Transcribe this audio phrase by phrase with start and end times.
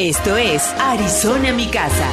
[0.00, 2.08] Esto es Arizona Mi Casa.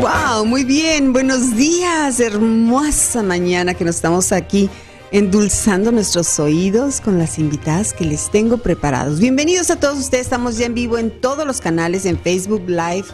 [0.00, 1.12] Wow, muy bien.
[1.12, 2.20] Buenos días.
[2.20, 4.70] Hermosa mañana que nos estamos aquí
[5.10, 9.18] endulzando nuestros oídos con las invitadas que les tengo preparados.
[9.18, 10.26] Bienvenidos a todos ustedes.
[10.26, 13.06] Estamos ya en vivo en todos los canales, en Facebook Live,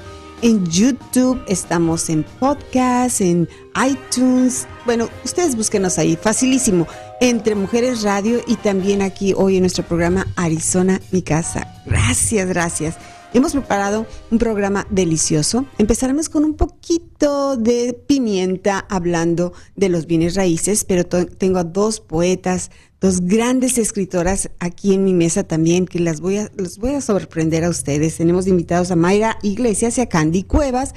[0.42, 3.48] en YouTube, estamos en podcast, en
[3.88, 4.66] iTunes.
[4.84, 6.86] Bueno, ustedes búsquenos ahí, facilísimo,
[7.20, 11.72] entre Mujeres Radio y también aquí hoy en nuestro programa Arizona, mi casa.
[11.86, 12.96] Gracias, gracias.
[13.32, 15.64] Hemos preparado un programa delicioso.
[15.78, 22.00] Empezaremos con un poquito de pimienta hablando de los bienes raíces, pero tengo a dos
[22.00, 26.94] poetas, dos grandes escritoras aquí en mi mesa también que las voy a, los voy
[26.94, 28.16] a sorprender a ustedes.
[28.16, 30.92] Tenemos invitados a Mayra Iglesias y a Candy Cuevas.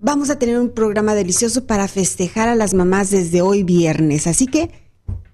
[0.00, 4.46] Vamos a tener un programa delicioso para festejar a las mamás desde hoy viernes, así
[4.46, 4.70] que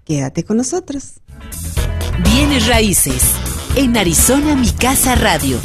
[0.03, 1.21] quédate con nosotros.
[2.23, 3.23] Bienes raíces
[3.75, 5.59] en Arizona Mi Casa Radio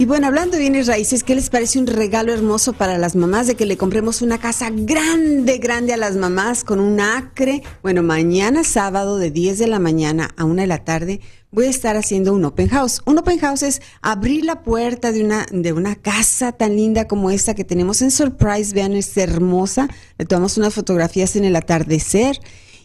[0.00, 3.46] Y bueno, hablando de bienes raíces, ¿qué les parece un regalo hermoso para las mamás
[3.46, 7.62] de que le compremos una casa grande, grande a las mamás con un acre?
[7.82, 11.68] Bueno, mañana sábado de 10 de la mañana a 1 de la tarde voy a
[11.68, 13.02] estar haciendo un open house.
[13.04, 17.30] Un open house es abrir la puerta de una, de una casa tan linda como
[17.30, 18.74] esta que tenemos en Surprise.
[18.74, 19.86] Vean, es hermosa.
[20.16, 22.38] Le tomamos unas fotografías en el atardecer.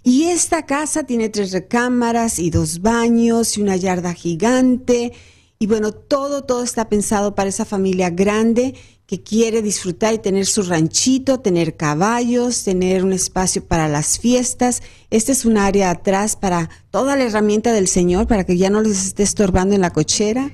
[0.04, 5.14] Y esta casa tiene tres recámaras y dos baños y una yarda gigante
[5.58, 8.76] y bueno, todo, todo está pensado para esa familia grande
[9.06, 14.82] que quiere disfrutar y tener su ranchito, tener caballos, tener un espacio para las fiestas.
[15.12, 18.82] Este es un área atrás para toda la herramienta del Señor, para que ya no
[18.82, 20.52] les esté estorbando en la cochera.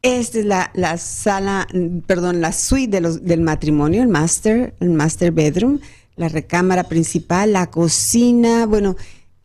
[0.00, 1.66] Esta es la, la sala,
[2.06, 5.80] perdón, la suite de los, del matrimonio, el master, el master bedroom,
[6.14, 8.96] la recámara principal, la cocina, bueno,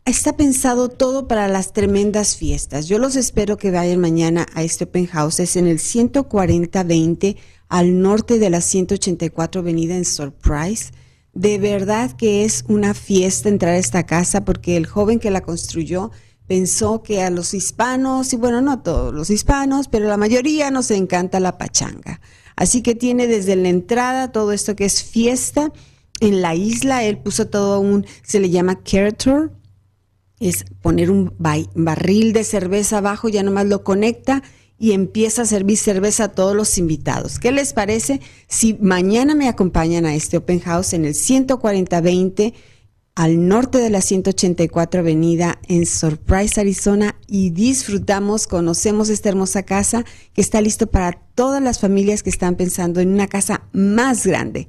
[0.06, 2.88] Está pensado todo para las tremendas fiestas.
[2.88, 5.40] Yo los espero que vayan mañana a este open house.
[5.40, 7.38] Es en el 14020
[7.70, 10.92] al norte de la 184 Avenida en Surprise.
[11.32, 15.40] De verdad que es una fiesta entrar a esta casa porque el joven que la
[15.40, 16.10] construyó
[16.46, 20.70] pensó que a los hispanos, y bueno, no a todos los hispanos, pero la mayoría
[20.70, 22.20] nos encanta la pachanga.
[22.56, 25.72] Así que tiene desde la entrada todo esto que es fiesta.
[26.20, 29.50] En la isla él puso todo un, se le llama character,
[30.40, 34.42] es poner un barril de cerveza abajo, ya nomás lo conecta
[34.78, 37.38] y empieza a servir cerveza a todos los invitados.
[37.38, 42.54] ¿Qué les parece si mañana me acompañan a este open house en el 14020
[43.14, 50.04] al norte de la 184 Avenida en Surprise, Arizona y disfrutamos, conocemos esta hermosa casa
[50.32, 54.68] que está listo para todas las familias que están pensando en una casa más grande.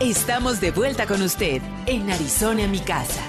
[0.00, 3.22] Estamos de vuelta con usted en Arizona, mi casa.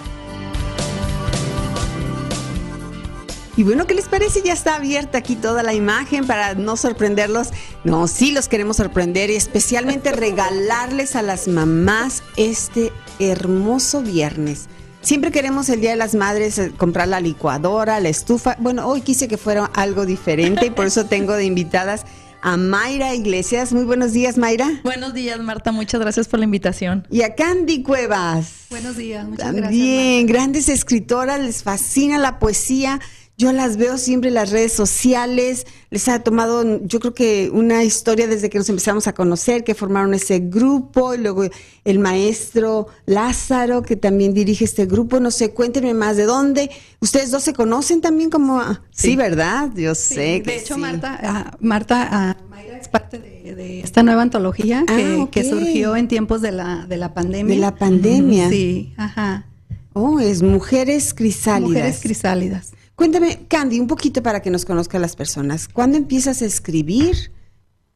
[3.58, 4.44] Y bueno, ¿qué les parece?
[4.44, 7.50] Ya está abierta aquí toda la imagen para no sorprenderlos.
[7.84, 14.70] No, sí los queremos sorprender y especialmente regalarles a las mamás este hermoso viernes.
[15.02, 18.56] Siempre queremos el Día de las Madres eh, comprar la licuadora, la estufa.
[18.60, 22.06] Bueno, hoy quise que fuera algo diferente y por eso tengo de invitadas
[22.42, 23.74] a Mayra Iglesias.
[23.74, 24.82] Muy buenos días, Mayra.
[24.84, 25.72] Buenos días, Marta.
[25.72, 27.08] Muchas gracias por la invitación.
[27.10, 28.66] Y a Candy Cuevas.
[28.70, 29.82] Buenos días, muchas También, gracias.
[29.82, 33.00] También, grandes escritoras, les fascina la poesía.
[33.40, 37.84] Yo las veo siempre en las redes sociales, les ha tomado, yo creo que una
[37.84, 41.44] historia desde que nos empezamos a conocer, que formaron ese grupo, y luego
[41.86, 46.72] el maestro Lázaro, que también dirige este grupo, no sé, cuéntenme más de dónde.
[47.00, 48.60] ¿Ustedes dos se conocen también como...?
[48.90, 49.70] Sí, sí ¿verdad?
[49.76, 50.82] Yo sí, sé de que hecho, sí.
[50.82, 55.44] Marta, uh, Marta uh, Mayra es parte de, de, esta nueva antología que, ah, okay.
[55.44, 57.54] que, surgió en tiempos de la, de la pandemia.
[57.54, 58.50] De la pandemia.
[58.50, 59.46] Sí, ajá.
[59.94, 61.70] Oh, es Mujeres Crisálidas.
[61.70, 62.72] Mujeres Crisálidas.
[62.98, 65.68] Cuéntame, Candy, un poquito para que nos conozcan las personas.
[65.68, 67.32] ¿Cuándo empiezas a escribir?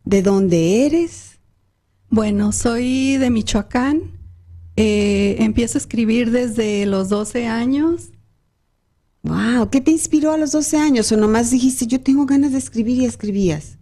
[0.05, 1.39] ¿De dónde eres?
[2.11, 4.03] Bueno, soy de Michoacán.
[4.75, 8.11] Eh, empiezo a escribir desde los 12 años.
[9.23, 11.11] Wow, ¿qué te inspiró a los 12 años?
[11.11, 13.79] ¿O nomás dijiste, yo tengo ganas de escribir y escribías?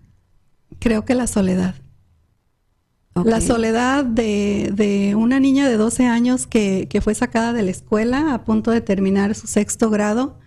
[0.80, 1.76] Creo que la soledad.
[3.26, 7.72] La soledad de, de una niña de 12 años que, que fue sacada de la
[7.72, 10.40] escuela a punto de terminar su sexto grado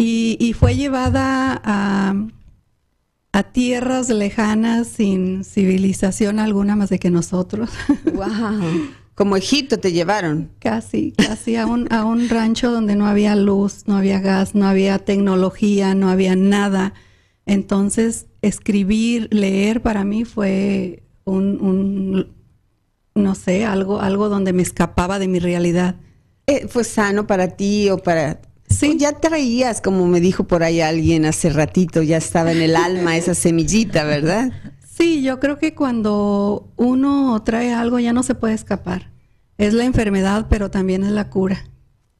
[0.00, 2.14] y, y fue llevada a,
[3.32, 7.70] a tierras lejanas sin civilización alguna más de que nosotros.
[8.14, 8.88] Wow.
[9.14, 10.50] Como Egipto te llevaron.
[10.60, 14.66] casi, casi a un, a un rancho donde no había luz, no había gas, no
[14.66, 16.94] había tecnología, no había nada.
[17.44, 22.28] Entonces, escribir, leer para mí fue un, un,
[23.14, 25.96] no sé, algo, algo donde me escapaba de mi realidad.
[26.46, 28.40] Eh, ¿Fue sano para ti o para...?
[28.70, 28.96] Sí.
[28.96, 33.16] Ya traías, como me dijo por ahí alguien hace ratito, ya estaba en el alma
[33.16, 34.52] esa semillita, ¿verdad?
[34.96, 39.10] Sí, yo creo que cuando uno trae algo ya no se puede escapar.
[39.58, 41.66] Es la enfermedad, pero también es la cura.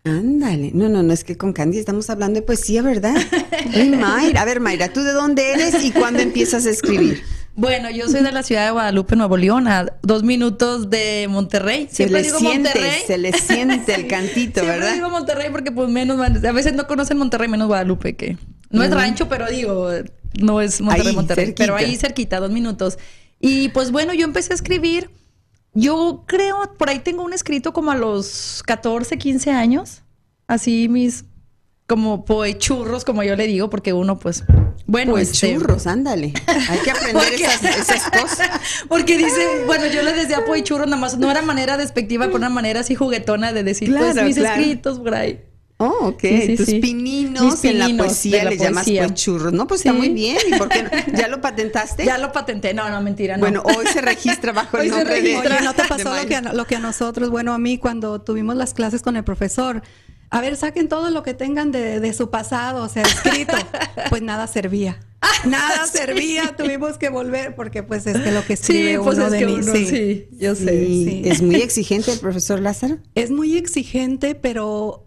[0.04, 0.70] Ándale.
[0.74, 3.14] No, no, no, es que con Candy estamos hablando de poesía, ¿verdad?
[3.74, 4.42] Ay, Mayra.
[4.42, 7.22] A ver, Mayra, ¿tú de dónde eres y cuándo empiezas a escribir?
[7.60, 11.88] Bueno, yo soy de la ciudad de Guadalupe, Nuevo León, a dos minutos de Monterrey.
[11.90, 13.00] Se Siempre le digo siente, Monterrey.
[13.06, 14.94] se le siente el cantito, Siempre ¿verdad?
[14.94, 18.38] digo Monterrey porque pues menos, a veces no conocen Monterrey menos Guadalupe, que
[18.70, 19.90] no es rancho, pero digo,
[20.40, 21.62] no es Monterrey, Ahí, Monterrey, cerquita.
[21.62, 22.98] pero ahí cerquita, dos minutos.
[23.40, 25.10] Y pues bueno, yo empecé a escribir,
[25.74, 30.02] yo creo, por ahí tengo un escrito como a los 14, 15 años,
[30.46, 31.26] así mis,
[31.86, 34.44] como poechurros, como yo le digo, porque uno pues,
[34.90, 36.32] bueno, Pues este, churros, ándale.
[36.68, 38.50] Hay que aprender Porque- esas, esas cosas.
[38.88, 42.36] Porque dice, bueno, yo le decía pues churro, nada más, no era manera despectiva, pero
[42.38, 44.60] una manera así juguetona de decir, pues Claro, mis claro.
[44.60, 45.40] escritos por ahí.
[45.82, 46.20] Oh, ok.
[46.20, 46.78] Sí, sí, Tus sí.
[46.80, 49.06] pininos, Mis en la pininos poesía le llamas poesía.
[49.06, 49.52] pues churros.
[49.54, 50.36] No, pues está muy bien.
[50.46, 50.90] ¿Y por qué no?
[51.16, 52.04] ¿Ya lo patentaste?
[52.04, 53.40] Ya lo patenté, no, no, mentira, no.
[53.40, 55.20] Bueno, hoy se registra bajo el Hoy se nombre de...
[55.22, 55.56] registra.
[55.56, 56.28] Oye, ¿no te pasó lo Mayra.
[56.28, 57.30] que, a, lo que a nosotros?
[57.30, 59.82] Bueno, a mí cuando tuvimos las clases con el profesor,
[60.30, 63.56] a ver, saquen todo lo que tengan de, de su pasado, o sea, escrito.
[64.08, 64.98] Pues nada servía.
[65.44, 69.26] Nada servía, tuvimos que volver porque pues es que lo que sí, escribe pues uno
[69.26, 69.86] es de que mí, uno, sí.
[69.86, 70.86] sí, yo sé.
[70.86, 71.22] Sí, sí.
[71.28, 72.98] Es muy exigente el profesor Lázaro.
[73.14, 75.06] Es muy exigente, pero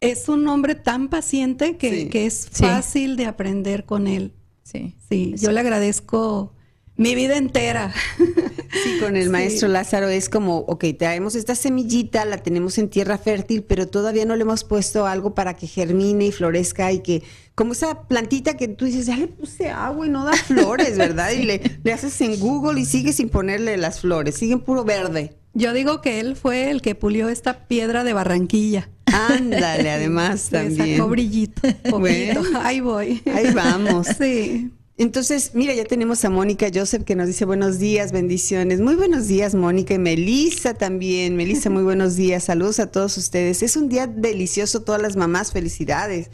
[0.00, 2.08] es un hombre tan paciente que, Sí.
[2.08, 2.62] que es Sí.
[2.64, 4.34] fácil de aprender con él.
[4.62, 4.94] Sí.
[5.08, 6.52] Sí, yo le agradezco
[6.96, 7.92] mi vida entera.
[8.72, 9.28] Sí, con el Sí.
[9.30, 14.24] maestro Lázaro es como, ok, traemos esta semillita, la tenemos en tierra fértil, pero todavía
[14.24, 17.22] no le hemos puesto algo para que germine y florezca y que,
[17.54, 21.30] como esa plantita que tú dices, ya le puse agua y no da flores, ¿verdad?
[21.32, 24.84] Y le, le haces en Google y sigue sin ponerle las flores, sigue en puro
[24.84, 25.34] verde.
[25.52, 28.88] Yo digo que él fue el que pulió esta piedra de Barranquilla.
[29.06, 30.96] Ándale, además Le también.
[30.96, 31.60] sacó brillito.
[31.90, 31.98] poquito.
[31.98, 32.42] Bueno.
[32.62, 33.20] Ahí voy.
[33.34, 34.06] Ahí vamos.
[34.16, 34.70] Sí.
[35.00, 38.80] Entonces, mira, ya tenemos a Mónica Joseph que nos dice buenos días, bendiciones.
[38.82, 41.36] Muy buenos días, Mónica y Melissa también.
[41.36, 42.44] Melissa, muy buenos días.
[42.44, 43.62] Saludos a todos ustedes.
[43.62, 46.30] Es un día delicioso, todas las mamás, felicidades.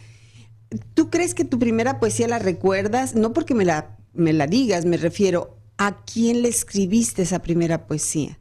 [0.95, 3.15] ¿Tú crees que tu primera poesía la recuerdas?
[3.15, 7.87] No porque me la, me la digas, me refiero a quién le escribiste esa primera
[7.87, 8.41] poesía.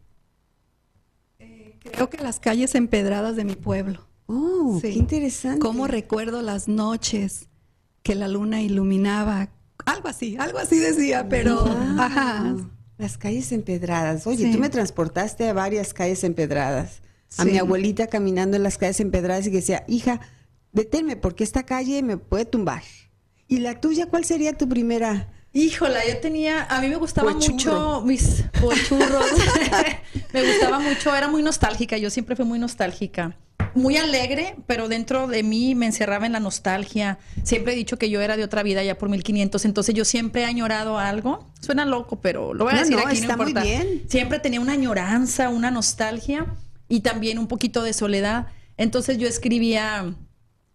[1.92, 4.07] Creo que las calles empedradas de mi pueblo.
[4.25, 4.94] Oh, Sí.
[4.94, 5.60] qué interesante.
[5.60, 7.48] Cómo recuerdo las noches
[8.01, 9.51] que la luna iluminaba.
[9.86, 12.00] Algo así, algo así decía, pero Wow.
[12.01, 12.55] ajá.
[12.98, 14.25] Las calles empedradas.
[14.25, 14.51] Oye, Sí.
[14.53, 17.01] tú me transportaste a varias calles empedradas.
[17.38, 17.51] A Sí.
[17.51, 20.22] mi abuelita caminando en las calles empedradas y que decía, hija,
[20.72, 22.84] deténme porque esta calle me puede tumbar.
[23.48, 25.29] ¿Y la tuya cuál sería tu primera?
[25.60, 27.54] Híjola, yo tenía, a mí me gustaba Pochurro.
[27.54, 29.26] mucho mis pochurros.
[30.34, 33.38] me gustaba mucho, era muy nostálgica, yo siempre fui muy nostálgica.
[33.74, 37.20] Muy alegre, pero dentro de mí me encerraba en la nostalgia.
[37.44, 40.42] Siempre he dicho que yo era de otra vida ya por 1500, entonces yo siempre
[40.42, 41.50] he añorado algo.
[41.62, 43.66] Suena loco, pero lo voy a No, decir no, aquí, está no muy importa.
[43.66, 44.04] bien.
[44.10, 46.48] Siempre tenía una añoranza, una nostalgia
[46.90, 48.48] y también un poquito de soledad.
[48.76, 50.16] Entonces yo escribía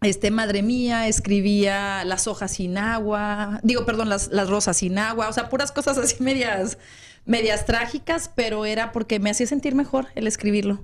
[0.03, 5.29] este, madre mía, escribía las hojas sin agua, digo, perdón, las, las rosas sin agua,
[5.29, 6.79] o sea, puras cosas así medias,
[7.27, 10.81] medias trágicas, pero era porque me hacía sentir mejor el escribirlo.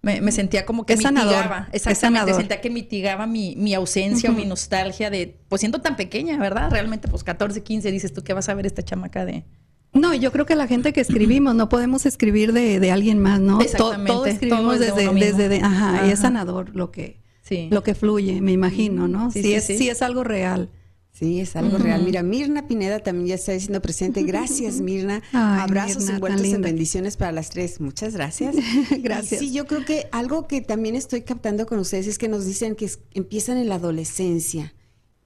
[0.00, 4.30] Me, me sentía como que Es mitigaba, es exactamente, sentía que mitigaba mi, mi ausencia
[4.30, 6.70] o mi nostalgia de, pues siendo tan pequeña, ¿verdad?
[6.70, 9.44] Realmente, pues 14, 15, dices tú, ¿qué vas a ver esta chamaca de...?
[9.92, 13.40] No, yo creo que la gente que escribimos no podemos escribir de, de alguien más,
[13.40, 13.60] ¿no?
[13.60, 16.28] Exactamente, Todo, todo escribimos es de desde, desde de- ajá, y es Ajá.
[16.28, 17.68] sanador lo que, Sí.
[17.70, 19.30] lo que fluye, me imagino, ¿no?
[19.30, 19.78] Sí, Sí, sí, es, sí.
[19.78, 20.70] sí es algo real.
[21.10, 22.04] Sí, es algo real.
[22.04, 24.22] Mira, Mirna Pineda también ya está diciendo presente.
[24.22, 25.22] Gracias, Mirna.
[25.32, 27.80] Ay, Abrazos Mirna, envueltos en bendiciones para las tres.
[27.80, 28.54] Muchas gracias.
[29.02, 29.42] Gracias.
[29.42, 32.44] Y sí, yo creo que algo que también estoy captando con ustedes es que nos
[32.44, 34.74] dicen que es- empiezan en la adolescencia.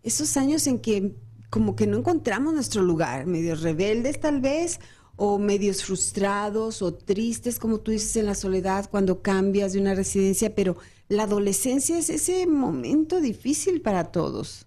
[0.03, 1.15] Esos años en que
[1.51, 4.81] como que no encontramos nuestro lugar, medios rebeldes tal vez,
[5.17, 9.95] o medios frustrados o tristes, como tú dices, en la soledad cuando cambias de una
[9.95, 10.79] residencia, pero
[11.13, 14.67] la adolescencia es ese momento difícil para todos.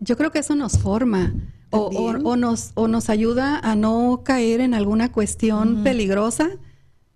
[0.00, 1.34] Yo creo que eso nos forma
[1.70, 2.26] o, o- También.
[2.26, 6.50] o nos, o nos ayuda a no caer en alguna cuestión peligrosa.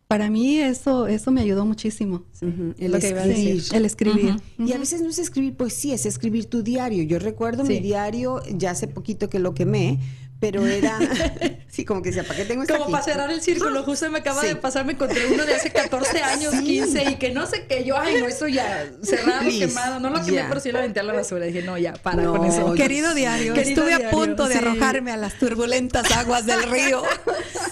[0.09, 2.23] Para mí eso, eso me ayudó muchísimo.
[2.41, 3.55] El Lo que iba a escribir.
[3.57, 3.77] decir.
[3.77, 4.37] El escribir.
[4.57, 7.03] Y a veces no es escribir poesía, es escribir tu diario.
[7.03, 9.99] Yo recuerdo mi diario, ya hace poquito que lo quemé,
[10.39, 10.99] pero era,
[11.69, 12.93] sí, como que decía, ¿para qué tengo esto Como aquí?
[12.93, 14.49] para cerrar el círculo, justo me acaba Sí.
[14.49, 16.63] de pasar, me encontré uno de hace 14 años, Sí.
[16.65, 20.11] 15, y que no sé qué, yo, ay, no, eso ya, cerrado, Please, quemado, no
[20.11, 20.49] lo quemé, ya.
[20.49, 22.75] pero sí lo aventé a la basura, dije, no, ya, para No, con eso.
[22.75, 24.59] Querido diario, Querido estuve a punto de sí.
[24.61, 27.03] arrojarme a las turbulentas aguas del río.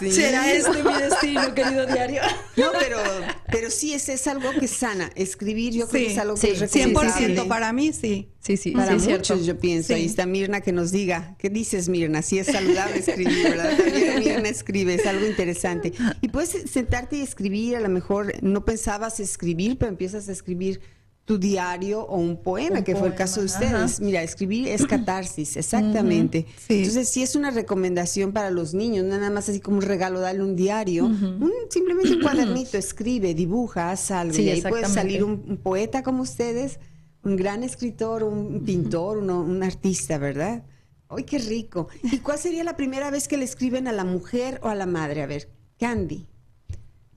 [0.00, 0.10] Sí.
[0.10, 2.20] Será este mi destino, querido diario.
[2.56, 2.98] No, pero,
[3.46, 5.08] pero sí, es, es algo que sana.
[5.14, 7.44] Escribir yo creo que es algo sí, que es 100% recomendable.
[7.48, 8.33] para mí, sí.
[8.44, 9.44] Sí, sí, Para sí, muchos, cierto.
[9.44, 9.88] yo pienso.
[9.88, 9.94] Sí.
[9.94, 11.34] Ahí está Mirna que nos diga.
[11.38, 12.20] ¿Qué dices, Mirna?
[12.20, 13.70] Si es saludable escribir, ¿verdad?
[13.78, 15.92] También Mirna escribe, es algo interesante.
[16.20, 20.80] Y puedes sentarte y escribir, a lo mejor no pensabas escribir, pero empiezas a escribir
[21.24, 23.72] tu diario o un poema, Un que fue el caso de ustedes.
[23.94, 24.04] ajá.
[24.04, 26.44] Mira, escribir es catarsis, exactamente.
[26.68, 26.80] Sí.
[26.80, 30.20] Entonces, sí es una recomendación para los niños, no nada más así como un regalo,
[30.20, 34.34] darle un diario, un, simplemente un cuadernito, escribe, dibuja, haz algo.
[34.34, 36.78] Sí, y ahí puede salir un, un poeta como ustedes,
[37.24, 40.64] un gran escritor, un pintor, uno- un artista, ¿verdad?
[41.08, 41.88] ¡Ay, qué rico!
[42.02, 44.86] ¿Y cuál sería la primera vez que le escriben a la mujer o a la
[44.86, 45.22] madre?
[45.22, 46.26] A ver, Candy.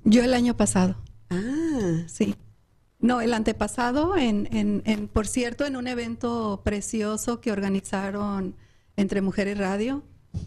[0.04, 0.96] Yo el año pasado,
[1.30, 2.36] Ah, sí.
[3.00, 8.56] No, el antepasado, en, en, en, por cierto, en un evento precioso que organizaron
[8.96, 10.04] entre Mujeres Radio.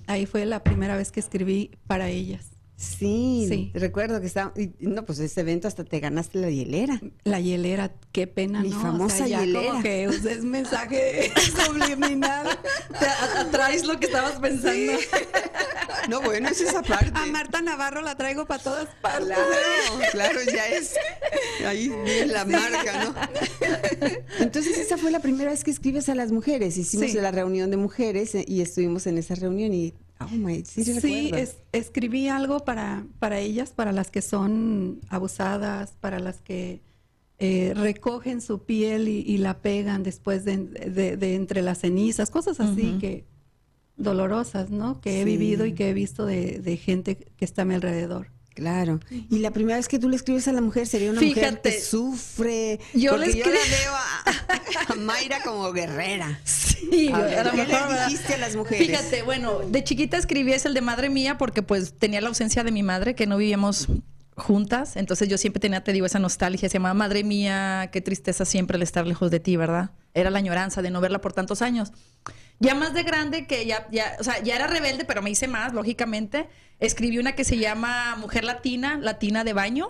[0.06, 2.49] Ahí fue la primera vez que escribí para ellas.
[2.80, 3.70] Sí, Sí.
[3.74, 4.52] recuerdo que estaba...
[4.56, 6.98] y- No, pues ese evento hasta te ganaste la hielera.
[7.24, 8.80] La hielera, qué pena, Mi ¿no?
[8.80, 9.68] famosa ya hielera.
[9.70, 11.30] Como que es mensaje
[11.66, 12.48] subliminal.
[13.36, 14.92] Atraes lo que estabas pensando.
[16.08, 17.12] No, bueno, es esa parte.
[17.14, 19.26] A Marta Navarro la traigo para todas partes.
[19.28, 20.94] Claro, claro, ya es.
[21.66, 23.14] Ahí viene la marca, ¿no?
[24.38, 26.76] Entonces, esa fue la primera vez que escribes a las mujeres.
[26.78, 27.18] Hicimos Sí.
[27.20, 29.92] la reunión de mujeres eh, y estuvimos en esa reunión y.
[30.20, 31.36] Oh my, sí, Sí, recuerdo.
[31.36, 36.80] es- escribí algo para, para ellas, para las que son abusadas, para las que
[37.38, 42.30] eh, recogen su piel y, y la pegan después de, de- de entre las cenizas,
[42.30, 43.24] cosas así que
[43.96, 45.00] dolorosas, ¿no?
[45.00, 48.30] Que he vivido y que he visto de, de gente que está a mi alrededor.
[48.60, 49.00] Claro.
[49.30, 51.80] Y la primera vez que tú le escribes a la mujer sería una mujer que
[51.80, 52.78] sufre.
[52.92, 56.38] yo porque le yo la veo a, a Mayra como guerrera.
[56.44, 58.86] Sí, A ver, a lo ¿qué mejor, le dijiste a las mujeres?
[58.86, 62.62] Fíjate, bueno, de chiquita escribí es el de madre mía porque pues tenía la ausencia
[62.62, 63.88] de mi madre, que no vivíamos
[64.36, 68.44] juntas, entonces yo siempre tenía, te digo, esa nostalgia, se llamaba madre mía, qué tristeza
[68.44, 69.90] siempre el estar lejos de ti, ¿verdad?
[70.12, 71.92] Era la añoranza de no verla por tantos años.
[72.60, 75.48] Ya más de grande, que ya, ya, o sea, ya era rebelde, pero me hice
[75.48, 76.48] más, lógicamente,
[76.78, 79.88] escribí una que se llama Mujer Latina, Latina de Baño.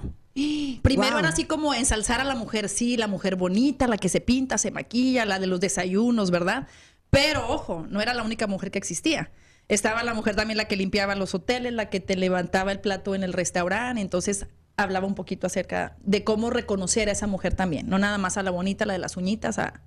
[0.83, 1.19] Primero Wow.
[1.19, 4.57] era así como ensalzar a la mujer, sí, la mujer bonita, la que se pinta,
[4.57, 6.69] se maquilla, la de los desayunos, ¿verdad?
[7.11, 9.33] Pero ojo, no era la única mujer que existía.
[9.67, 13.17] Estaba la mujer también la que limpiaba los hoteles, la que te levantaba el plato
[13.17, 14.47] en el restaurante, entonces
[14.77, 18.45] hablaba un poquito acerca de cómo reconocer a esa mujer también, no nada más a
[18.45, 19.83] la bonita, la de las uñitas, a...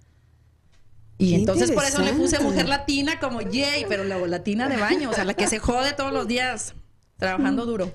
[1.18, 5.10] Y entonces por eso le puse mujer latina como yay, pero la latina de baño,
[5.10, 6.74] o sea, la que se jode todos los días
[7.18, 7.92] trabajando duro.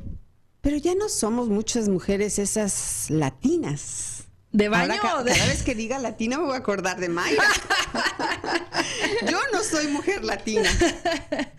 [0.60, 4.24] Pero ya no somos muchas mujeres esas latinas.
[4.50, 6.98] ¿De baño Ahora, ca- o de- cada vez que diga latina me voy a acordar
[6.98, 7.42] de Mayra.
[9.30, 10.70] Yo no soy mujer latina.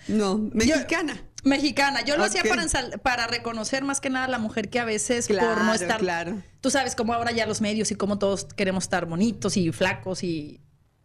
[0.08, 1.22] No, mexicana.
[1.44, 2.02] Mexicana.
[2.04, 2.66] Yo lo hacía para,
[2.98, 6.00] para reconocer más que nada a la mujer que a veces por no estar.
[6.00, 6.42] claro.
[6.62, 10.24] Tú sabes cómo ahora ya los medios y cómo todos queremos estar bonitos y flacos
[10.24, 10.60] y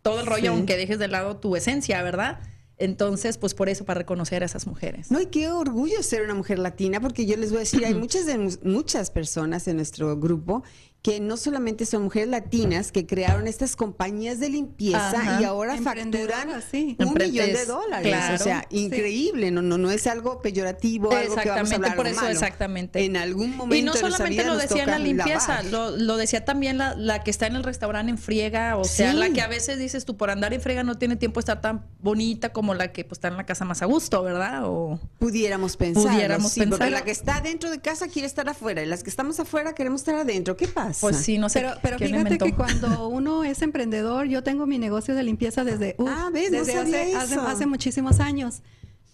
[0.04, 0.46] todo el rollo, Sí.
[0.48, 2.38] aunque dejes de lado tu esencia, ¿verdad?
[2.76, 5.10] Entonces, pues por eso, para reconocer a esas mujeres.
[5.10, 7.94] No, y qué orgullo ser una mujer latina, porque yo les voy a decir, hay
[7.94, 10.62] muchas de muchas personas en nuestro grupo
[11.04, 15.38] que no solamente son mujeres latinas que crearon estas compañías de limpieza Ajá.
[15.38, 16.96] y ahora facturan sí.
[16.98, 18.08] un millón de es- dólares.
[18.08, 18.78] claro, o sea, sí.
[18.86, 22.20] increíble, no, no, no es algo peyorativo, algo que vamos a Exactamente, hablar por eso,
[22.22, 22.30] malo.
[22.32, 23.04] exactamente.
[23.04, 26.78] En algún momento Y no solamente lo decía en la limpieza, lo, lo decía también
[26.78, 29.18] la, la que está en el restaurante en friega, o sea, Sí.
[29.18, 31.60] la que a veces dices tú por andar en friega no tiene tiempo de estar
[31.60, 34.62] tan bonita como la que pues está en la casa más a gusto, ¿verdad?
[34.64, 36.10] O Pudiéramos pensar.
[36.14, 39.10] Pudiéramos sí, porque la que está dentro de casa quiere estar afuera y las que
[39.10, 40.56] estamos afuera queremos estar adentro.
[40.56, 40.93] ¿Qué pasa?
[40.94, 41.00] Casa.
[41.02, 41.60] Pues sí, no sé.
[41.60, 42.44] Pero, pero quién fíjate inventó.
[42.46, 47.10] que cuando uno es emprendedor, yo tengo mi negocio de limpieza desde, Ah, sabía hace,
[47.12, 47.18] eso.
[47.18, 48.62] hace, hace muchísimos años.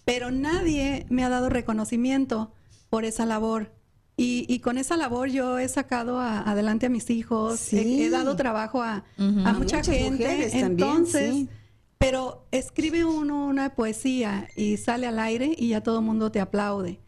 [0.04, 2.52] Pero nadie me ha dado reconocimiento
[2.88, 3.72] por esa labor.
[4.16, 7.78] Y, y con esa labor yo he sacado a- adelante a mis hijos, Sí.
[7.78, 9.40] he, he dado trabajo a, Ujú.
[9.40, 10.10] a A mucha muchas gente.
[10.24, 11.48] mujeres también, Entonces, sí.
[11.96, 16.40] pero escribe uno una poesía y sale al aire y ya todo el mundo te
[16.40, 17.00] aplaude.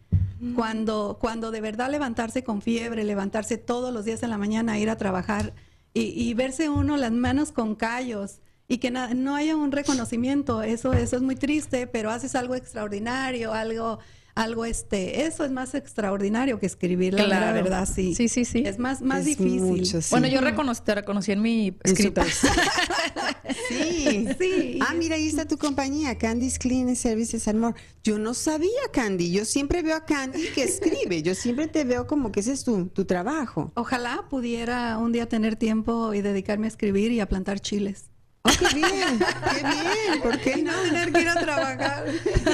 [0.55, 4.89] Cuando, cuando de verdad levantarse con fiebre, levantarse todos los días en la mañana, ir
[4.89, 5.53] a trabajar
[5.93, 10.93] y, y verse uno las manos con callos y que no haya un reconocimiento, eso,
[10.93, 13.99] eso es muy triste, pero haces algo extraordinario, algo,
[14.35, 17.45] algo este, eso es más extraordinario que escribir, la Claro.
[17.47, 18.15] mera verdad, sí.
[18.15, 18.63] Sí, sí, sí.
[18.65, 19.61] Es más, más Es difícil.
[19.61, 20.07] mucho, sí.
[20.11, 21.95] Bueno, yo reconocí, te reconocí en mi su-
[23.67, 24.27] sí.
[24.39, 24.79] Sí.
[24.81, 27.75] Ah, mira, ahí está tu compañía, Candy's Clean Services and More.
[28.03, 29.31] Yo no sabía, Candy.
[29.31, 31.21] Yo siempre veo a Candy que escribe.
[31.21, 33.71] Yo siempre te veo como que ese es tu, tu trabajo.
[33.75, 38.05] Ojalá pudiera un día tener tiempo y dedicarme a escribir y a plantar chiles.
[38.45, 40.21] Oh, qué bien, qué bien.
[40.21, 40.73] ¿Por qué no?
[40.81, 42.05] tener que ir a trabajar.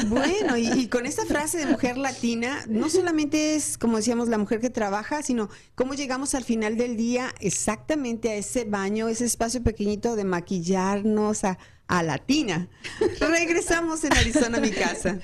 [0.08, 4.38] Bueno, y, y con esta frase de mujer latina, no solamente es, como decíamos, la
[4.38, 9.25] mujer que trabaja, sino cómo llegamos al final del día exactamente a ese baño, ese
[9.25, 12.69] espacio pequeñito de maquillarnos a, a latina.
[13.19, 15.17] Regresamos en Arizona, mi casa.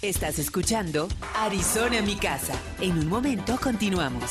[0.00, 2.54] Estás escuchando Arizona mi casa.
[2.80, 4.30] En un momento continuamos.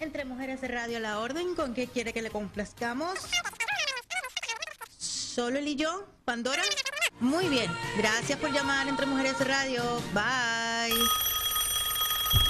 [0.00, 3.18] Entre Mujeres de Radio La Orden, ¿con qué quiere que le complazcamos?
[4.98, 6.06] ¿Solo él y yo?
[6.24, 6.62] ¿Pandora?
[7.20, 9.82] Muy bien, gracias por llamar Entre Mujeres Radio.
[10.12, 10.94] Bye.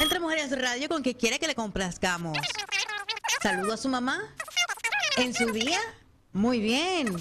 [0.01, 2.37] Entre Mujeres Radio, ¿con qué quiere que le complazcamos?
[3.43, 4.35] ¿Saludo a su mamá?
[5.17, 5.81] ¿En su día?
[6.33, 7.15] Muy bien.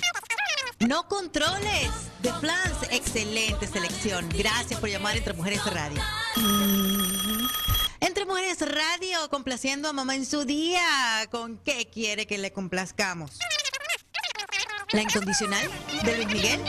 [0.79, 2.12] No controles.
[2.23, 4.29] De Plans, excelente selección.
[4.29, 6.01] Gracias por llamar Entre Mujeres Radio.
[7.99, 10.81] Entre Mujeres Radio, complaciendo a mamá en su día.
[11.31, 13.37] ¿Con qué quiere que le complazcamos?
[14.93, 15.69] ¿La incondicional
[16.05, 16.61] de Luis Miguel?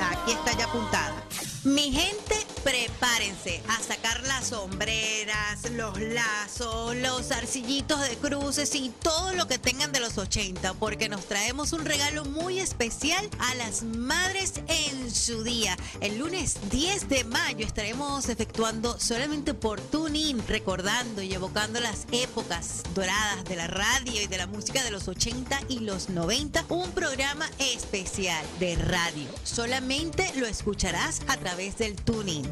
[0.00, 1.14] Aquí está ya apuntada.
[1.62, 2.21] Mi gente,
[2.62, 9.58] prepárense a sacar las sombreras, los lazos, los arcillitos de cruces y todo lo que
[9.58, 15.14] tengan de los 80, porque nos traemos un regalo muy especial a las madres en
[15.14, 15.76] su día.
[16.00, 22.82] El lunes 10 de mayo estaremos efectuando solamente por tuning, recordando y evocando las épocas
[22.94, 26.90] doradas de la radio y de la música de los 80 y los 90, un
[26.92, 29.28] programa especial de radio.
[29.44, 32.51] Solamente lo escucharás a través del tuning.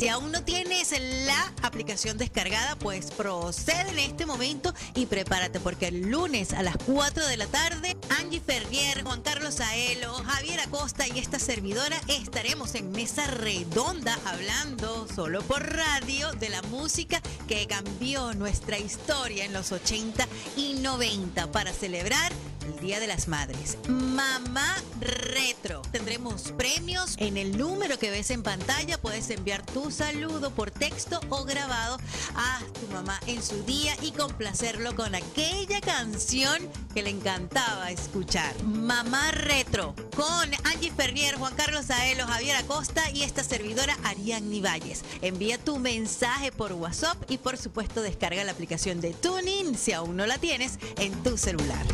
[0.00, 0.94] Si aún no tienes
[1.26, 6.76] la aplicación descargada, pues procede en este momento y prepárate porque el lunes a las
[6.86, 12.74] 4 de la tarde, Angie Ferrier, Juan Carlos Aelo, Javier Acosta y esta servidora estaremos
[12.76, 19.52] en mesa redonda hablando solo por radio de la música que cambió nuestra historia en
[19.52, 22.32] los 80 y 90 para celebrar
[22.70, 23.78] el Día de las Madres.
[23.88, 25.82] Mamá Retro.
[25.92, 28.98] Tendremos premios en el número que ves en pantalla.
[28.98, 31.98] Puedes enviar tu saludo por texto o grabado
[32.36, 38.54] a tu mamá en su día y complacerlo con aquella canción que le encantaba escuchar.
[38.62, 45.02] Mamá Retro con Angie Ferrier, Juan Carlos Aelo, Javier Acosta y esta servidora Ariadne Valles.
[45.22, 50.16] Envía tu mensaje por WhatsApp y por supuesto descarga la aplicación de Tuning si aún
[50.16, 51.86] no la tienes en tu celular.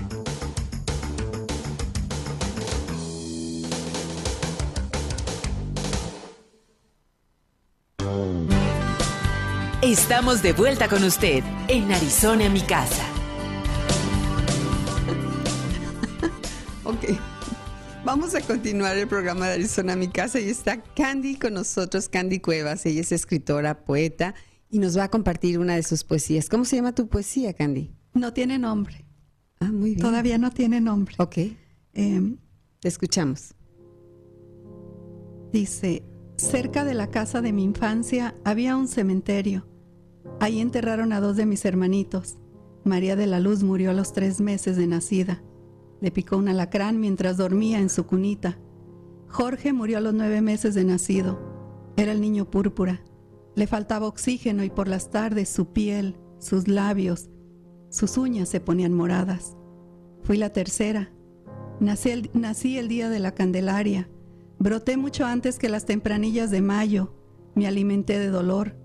[9.87, 13.05] Estamos de vuelta con usted en Arizona mi casa.
[16.83, 17.05] Ok.
[18.05, 22.41] Vamos a continuar el programa de Arizona Mi Casa y está Candy con nosotros, Candy
[22.41, 22.85] Cuevas.
[22.85, 24.35] Ella es escritora, poeta
[24.71, 26.49] y nos va a compartir una de sus poesías.
[26.49, 27.93] ¿Cómo se llama tu poesía, Candy?
[28.15, 29.05] No tiene nombre.
[29.61, 30.01] Ah, muy bien.
[30.01, 31.15] Todavía no tiene nombre.
[31.19, 31.39] Ok,
[31.95, 32.39] Em,
[32.81, 33.55] te escuchamos.
[35.53, 36.03] Dice,
[36.37, 39.76] cerca de la casa de mi infancia había un cementerio.
[40.41, 42.39] Ahí enterraron a dos de mis hermanitos.
[42.85, 45.43] María de la Luz murió a los tres meses de nacida.
[46.01, 48.59] Le picó un alacrán mientras dormía en su cunita.
[49.29, 51.39] Jorge murió a los nueve meses de nacido.
[51.97, 53.03] Era el niño púrpura.
[53.55, 57.31] Le faltaba oxígeno y por las tardes su piel, sus labios,
[57.91, 59.57] sus uñas se ponían moradas.
[60.23, 61.13] Fui la tercera.
[61.81, 64.09] Nací el, nací el día de la Candelaria.
[64.59, 67.15] Broté mucho antes que las tempranillas de mayo.
[67.55, 68.77] Me alimenté de dolor.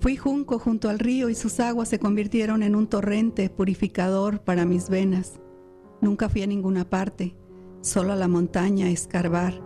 [0.00, 4.64] Fui junco junto al río y sus aguas se convirtieron en un torrente purificador para
[4.64, 5.40] mis venas.
[6.00, 7.36] Nunca fui a ninguna parte,
[7.82, 9.60] solo a la montaña a escarbar.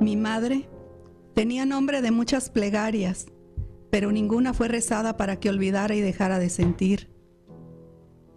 [0.00, 0.70] Mi madre
[1.34, 3.26] tenía nombre de muchas plegarias,
[3.90, 7.10] pero ninguna fue rezada para que olvidara y dejara de sentir.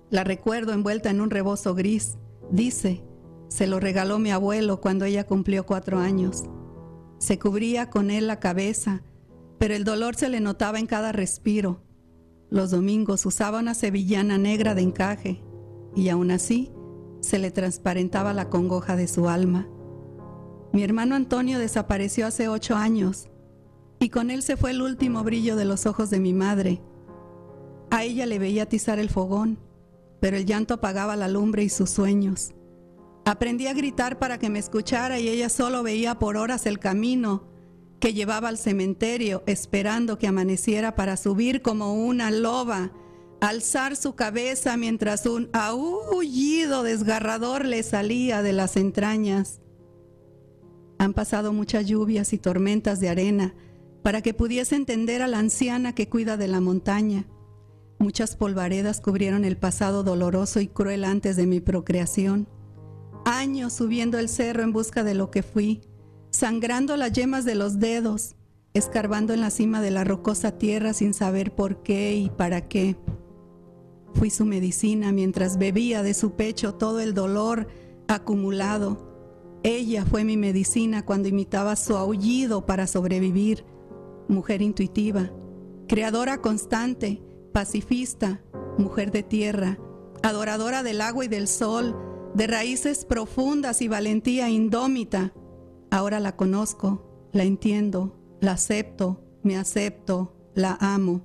[0.10, 2.18] La recuerdo envuelta en un rebozo gris.
[2.52, 3.02] Dice,
[3.48, 6.44] se lo regaló mi abuelo cuando ella cumplió cuatro años.
[7.18, 9.04] Se cubría con él la cabeza,
[9.58, 11.82] pero el dolor se le notaba en cada respiro.
[12.50, 15.44] Los domingos usaba una sevillana negra de encaje
[15.96, 16.72] y aún así
[17.22, 19.68] se le transparentaba la congoja de su alma.
[20.72, 23.30] Mi hermano Antonio desapareció hace ocho años
[24.00, 26.82] y con él se fue el último brillo de los ojos de mi madre.
[27.90, 29.60] A ella le veía atizar el fogón,
[30.20, 32.54] pero el llanto apagaba la lumbre y sus sueños.
[33.26, 37.57] Aprendí a gritar para que me escuchara y ella solo veía por horas el camino
[38.00, 42.92] que llevaba al cementerio esperando que amaneciera para subir como una loba,
[43.42, 49.62] alzar su cabeza mientras un aullido desgarrador le salía de las entrañas.
[51.00, 53.56] Han pasado muchas lluvias y tormentas de arena
[54.04, 57.28] para que pudiese entender a la anciana que cuida de la montaña.
[58.00, 62.48] Muchas polvaredas cubrieron el pasado doloroso y cruel antes de mi procreación.
[63.26, 65.82] Años subiendo el cerro en busca de lo que fui,
[66.38, 68.36] sangrando las yemas de los dedos,
[68.76, 72.96] escarbando en la cima de la rocosa tierra sin saber por qué y para qué.
[74.14, 77.68] Fui su medicina mientras bebía de su pecho todo el dolor
[78.08, 79.60] acumulado.
[79.64, 83.66] Ella fue mi medicina cuando imitaba su aullido para sobrevivir.
[84.28, 85.32] Mujer intuitiva,
[85.88, 87.20] creadora constante,
[87.52, 88.44] pacifista,
[88.78, 89.80] mujer de tierra,
[90.22, 91.98] adoradora del agua y del sol,
[92.36, 95.34] de raíces profundas y valentía indómita.
[95.90, 101.22] Ahora la conozco, la entiendo, la acepto, me acepto, la amo.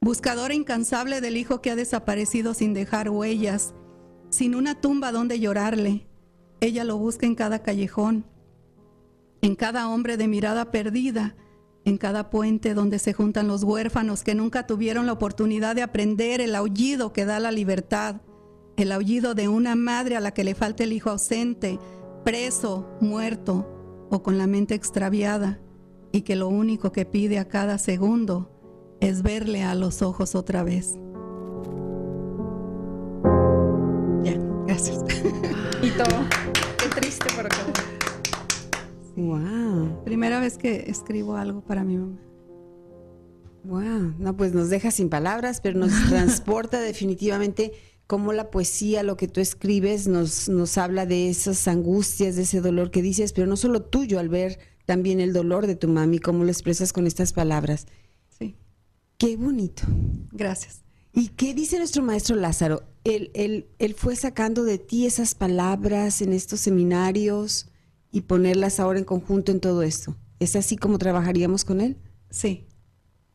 [0.00, 3.74] Buscadora incansable del hijo que ha desaparecido sin dejar huellas,
[4.30, 6.06] sin una tumba donde llorarle.
[6.60, 8.24] Ella lo busca en cada callejón,
[9.42, 11.36] en cada hombre de mirada perdida,
[11.84, 16.40] en cada puente donde se juntan los huérfanos que nunca tuvieron la oportunidad de aprender
[16.40, 18.22] el aullido que da la libertad,
[18.78, 21.78] el aullido de una madre a la que le falta el hijo ausente,
[22.24, 23.73] preso, muerto
[24.14, 25.60] o con la mente extraviada,
[26.12, 28.50] y que lo único que pide a cada segundo
[29.00, 30.94] es verle a los ojos otra vez.
[34.22, 35.04] Ya, gracias.
[35.82, 36.24] Y todo.
[36.78, 37.56] Qué triste, pero qué
[39.16, 39.34] bueno.
[39.34, 40.04] Wow.
[40.04, 42.20] Primera vez que escribo algo para mi mamá.
[43.64, 44.14] Wow.
[44.18, 47.72] No, pues nos deja sin palabras, pero nos transporta definitivamente
[48.06, 52.60] cómo la poesía, lo que tú escribes, nos, nos habla de esas angustias, de ese
[52.60, 56.18] dolor que dices, pero no solo tuyo, al ver también el dolor de tu mami,
[56.18, 57.86] cómo lo expresas con estas palabras.
[58.38, 58.56] Sí,
[59.18, 59.82] Qué bonito.
[60.32, 60.82] gracias.
[61.16, 62.82] ¿Y qué dice nuestro maestro Lázaro?
[63.04, 67.68] Él, él, él fue sacando de ti esas palabras en estos seminarios
[68.10, 70.16] y ponerlas ahora en conjunto en todo esto.
[70.40, 71.96] ¿Es así como trabajaríamos con él?
[72.30, 72.66] Sí,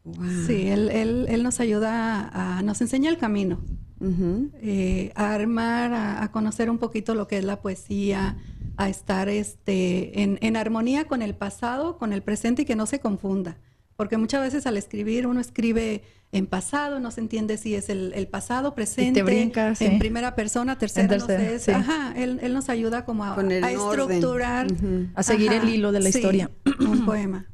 [0.03, 0.25] Wow.
[0.47, 3.59] sí, él, él, él nos ayuda a, nos enseña el camino,
[4.01, 8.37] Eh, a armar, a, a conocer un poquito lo que es la poesía,
[8.77, 12.85] a estar este, en, en armonía con el pasado, con el presente y que no
[12.85, 13.57] se confunda.
[13.97, 18.13] Porque muchas veces al escribir uno escribe en pasado, no se entiende si es el,
[18.15, 21.55] el pasado, presente, brincas, en primera persona, tercera, En no tercera, sé.
[21.55, 21.71] es- sí.
[21.71, 24.67] Ajá, él, él nos ayuda como a, a estructurar.
[25.15, 26.49] A seguir el hilo de la sí, historia.
[26.79, 27.47] Un poema.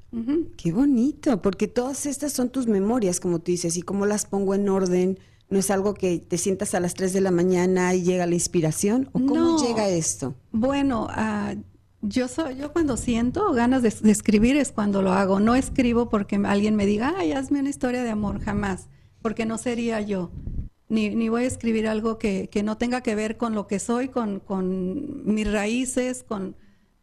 [0.58, 4.53] Qué bonito, porque todas estas son tus memorias, como tú dices, y cómo las pongo
[4.53, 5.17] en orden.
[5.49, 8.34] No es algo que te sientas a las 3 de la mañana y llega la
[8.34, 9.10] inspiración.
[9.13, 9.63] ¿O cómo No.
[9.63, 10.36] llega esto?
[10.51, 11.53] Bueno, ah,
[12.01, 15.39] yo soy, yo cuando siento ganas de, de escribir es cuando lo hago.
[15.39, 18.89] No escribo porque alguien me diga, ay, hazme una historia de amor, jamás,
[19.21, 20.31] porque no sería yo.
[20.88, 23.79] Ni, ni voy a escribir algo que, que no tenga que ver con lo que
[23.79, 26.55] soy, con, con mis raíces, con,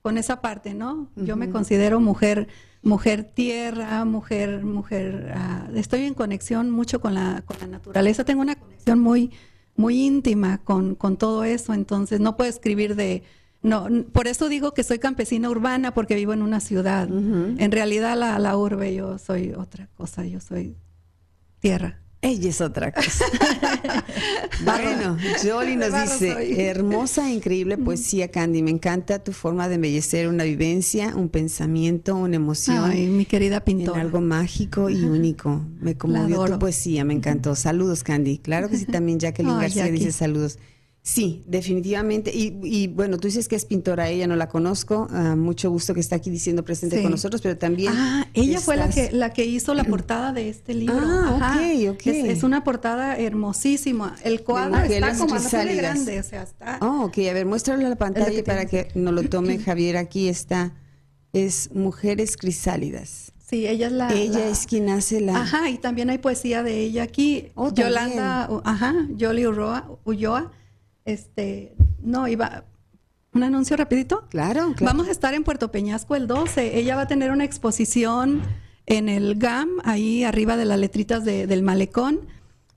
[0.03, 1.11] con esa parte, ¿no?
[1.17, 2.47] Yo me considero mujer,
[2.83, 8.43] mujer tierra, mujer, mujer, ah, estoy en conexión mucho con la, con la naturaleza, tengo
[8.43, 9.31] una conexión muy,
[9.77, 13.23] muy íntima con, con todo eso, entonces no puedo escribir de,
[13.63, 17.09] no, por eso digo que soy campesina urbana porque vivo en una ciudad.
[17.09, 20.77] En realidad la, la urbe yo soy otra cosa, yo soy
[21.61, 22.01] tierra.
[22.25, 23.25] Ella es otra cosa.
[24.65, 28.63] bueno, Jolie nos dice, hermosa e increíble poesía, Candy.
[28.63, 32.91] Me encanta tu forma de embellecer una vivencia, un pensamiento, una emoción.
[32.91, 34.01] Ay, mi querida en pintora.
[34.01, 35.63] algo mágico y único.
[35.81, 37.57] Me conmovió tu poesía, me encantó.
[37.57, 38.39] Saludos, Candy.
[38.39, 39.99] Claro que sí, también Jacqueline Ay, García Jackie.
[39.99, 40.59] dice saludos.
[41.05, 42.31] Sí, definitivamente.
[42.33, 45.09] Y, y, bueno, tú dices que es pintora, ella no la conozco.
[45.11, 47.03] Ah, mucho gusto que está aquí diciendo presente Sí.
[47.03, 47.93] con nosotros, pero también.
[47.97, 51.01] Ah, ella fue la estás- que, la que hizo la portada de este libro.
[51.03, 51.35] Ah,
[51.91, 52.07] ok, ok.
[52.07, 54.15] Es, es una portada hermosísima.
[54.23, 56.79] El cuadro Mujeres está como de grande, o sea, está...
[56.81, 59.97] Oh, ok, a ver, muéstralo a la pantalla que para que nos lo tome Javier.
[59.97, 60.73] Aquí está.
[61.33, 63.33] Es Mujeres Crisálidas.
[63.45, 64.13] Sí, ella es la...
[64.15, 65.37] ella la- es quien hace la.
[65.43, 67.49] Ajá, y también hay poesía de ella aquí.
[67.57, 70.53] Oh, Yolanda, u- ajá, Yoli Ulloa, Ulloa.
[71.05, 72.65] Este, no, iba...
[73.35, 74.27] Un anuncio rapidito.
[74.29, 74.93] Claro, claro.
[74.95, 76.79] Vamos a estar en Puerto Peñasco el 12.
[76.79, 78.43] Ella va a tener una exposición
[78.85, 82.21] en el GAM, ahí arriba de las letritas de- del malecón.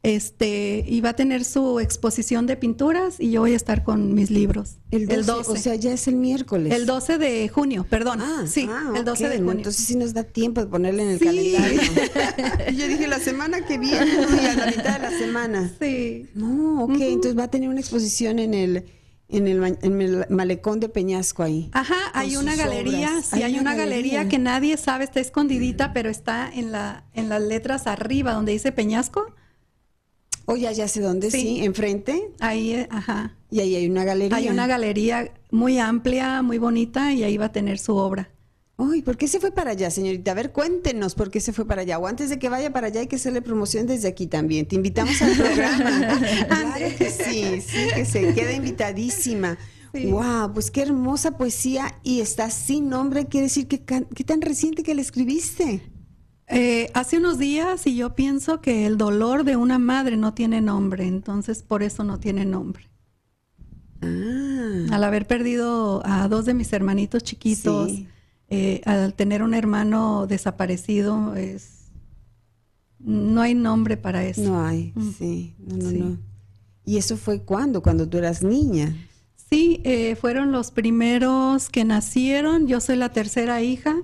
[0.06, 4.13] Este, y va a tener su exposición de pinturas y yo voy a estar con
[4.13, 4.76] mis libros.
[4.91, 6.72] El 12, o sea, ya es el miércoles.
[6.76, 8.22] el 12 de junio, perdón.
[8.22, 9.58] Ah, sí, ah, el 12 ok, de no, junio.
[9.62, 11.26] Entonces sí nos da tiempo de ponerle en el Sí.
[11.26, 11.82] calendario.
[12.72, 14.06] y yo dije, la semana que viene,
[14.44, 15.72] y a la mitad de la semana.
[15.82, 16.28] sí.
[16.36, 18.86] No, ok, entonces va a tener una exposición en el,
[19.28, 21.72] en el, en el malecón de Peñasco ahí.
[21.74, 23.26] Ajá, hay una galería, obras.
[23.34, 24.30] sí, hay, una galería.
[24.30, 28.72] que nadie sabe, está escondidita, pero está en la en las letras arriba donde dice
[28.72, 29.34] Peñasco.
[30.46, 31.42] Oh, ya, ya sé dónde, sí.
[31.42, 31.66] Sí.
[31.66, 32.32] enfrente.
[32.40, 33.36] Ahí, eh, ajá.
[33.50, 34.38] Y ahí hay una galería.
[34.38, 38.30] Hay una galería muy amplia, muy bonita y ahí va a tener su obra.
[38.78, 40.32] Ay, ¿por qué se fue para allá, señorita?
[40.32, 41.98] A ver, cuéntenos por qué se fue para allá.
[41.98, 44.68] O antes de que vaya para allá hay que hacerle promoción desde aquí también.
[44.68, 46.20] Te invitamos al programa.
[46.48, 49.58] claro que sí, sí, que se queda invitadísima.
[49.94, 50.08] Sí.
[50.08, 53.28] Wow, pues qué hermosa poesía y está sin nombre.
[53.28, 55.82] Quiere decir que qué tan reciente que la escribiste.
[56.48, 60.62] Eh, hace unos días y yo pienso que el dolor de una madre no tiene
[60.62, 62.88] nombre, entonces por eso no tiene nombre.
[64.02, 68.08] Ah, Al haber perdido a dos de mis hermanitos chiquitos, Sí.
[68.50, 71.72] eh, al tener un hermano desaparecido, es
[73.00, 74.42] no hay nombre para eso.
[74.44, 75.12] no hay, Mm.
[75.18, 75.98] sí, no, no, Sí.
[76.00, 76.18] no.
[76.86, 77.82] ¿Y eso fue cuándo?
[77.82, 78.96] Cuando tú eras niña.
[79.50, 82.68] Sí, eh, fueron los primeros que nacieron.
[82.68, 83.96] Yo soy la tercera hija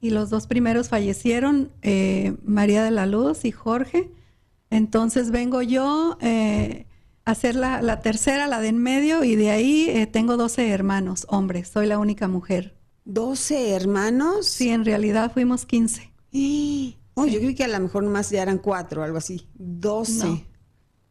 [0.00, 4.10] y los dos primeros fallecieron, eh, María de la Luz y Jorge.
[4.70, 6.86] Entonces vengo yo eh,
[7.24, 10.68] a ser la, la tercera, la de en medio, y de ahí eh, tengo 12
[10.68, 11.68] hermanos, hombres.
[11.68, 12.76] Soy la única mujer.
[13.04, 14.46] ¿Doce hermanos?
[14.46, 16.12] Sí, en realidad fuimos 15.
[16.32, 16.94] ¡Eh!
[17.20, 19.48] Oh, yo creo que a lo mejor nomás ya eran cuatro, algo así.
[19.54, 20.24] Doce.
[20.24, 20.40] No.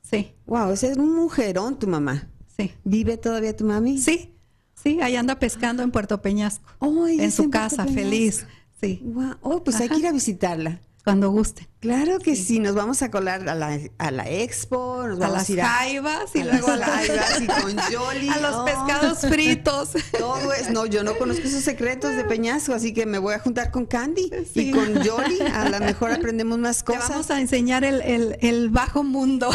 [0.01, 2.29] Sí, Wow, ese es un mujerón tu mamá.
[2.57, 2.71] sí.
[2.85, 3.97] ¿Vive todavía tu mami?
[3.97, 4.33] Sí,
[4.73, 6.65] sí, ahí anda pescando en Puerto Peñasco.
[6.79, 7.93] Oh, en su casa, Peñasco.
[7.93, 8.47] feliz.
[8.79, 10.79] Sí, Guau, Oh, pues hay que ir a visitarla.
[11.07, 11.69] Cuando gusten.
[11.79, 12.59] Claro que sí.
[12.59, 15.61] nos vamos a colar a la, a la expo, nos a vamos las a ir
[15.61, 18.27] a, jaivas y a luego a, las jaivas y con Yoli.
[18.29, 19.91] a los Oh, pescados fritos.
[20.17, 23.39] Todo es, no, yo no conozco esos secretos de Peñasco, así que me voy a
[23.39, 25.39] juntar con Candy y con Yoli.
[25.53, 27.09] A lo mejor aprendemos más Te cosas.
[27.09, 29.49] vamos a enseñar el, el- el bajo mundo.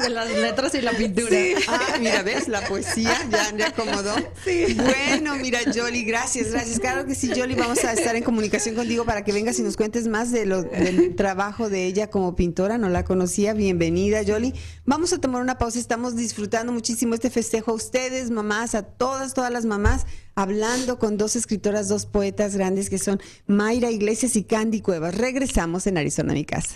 [0.00, 1.36] De las letras y la pintura.
[1.68, 4.14] Ah, mira, ves, la poesía ya me acomodó.
[4.44, 4.76] Sí.
[4.78, 6.78] Bueno, mira, Jolly, gracias, gracias.
[6.78, 9.76] Claro que sí, Jolly, vamos a estar en comunicación contigo para que vengas y nos
[9.76, 12.78] cuentes más de lo, del trabajo de ella como pintora.
[12.78, 13.54] No la conocía.
[13.54, 14.54] Bienvenida, Jolly.
[14.84, 15.78] Vamos a tomar una pausa.
[15.78, 21.16] Estamos disfrutando muchísimo este festejo a ustedes, mamás, a todas, todas las mamás, hablando con
[21.16, 25.14] dos escritoras, dos poetas grandes que son Mayra Iglesias y Candy Cuevas.
[25.16, 26.74] Regresamos en Arizona, mi casa.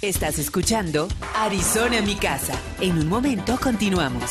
[0.00, 2.54] Estás escuchando Arizona mi casa.
[2.80, 4.30] En un momento continuamos.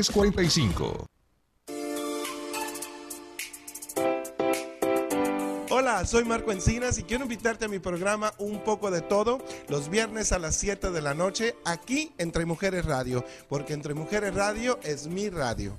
[5.69, 9.89] Hola, soy Marco Encinas y quiero invitarte a mi programa Un poco de todo los
[9.89, 14.79] viernes a las 7 de la noche aquí Entre Mujeres Radio, porque Entre Mujeres Radio
[14.83, 15.75] es mi radio.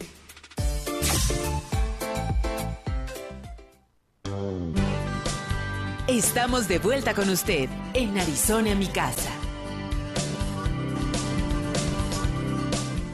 [6.09, 9.42] Estamos de vuelta con usted en Arizona mi casa.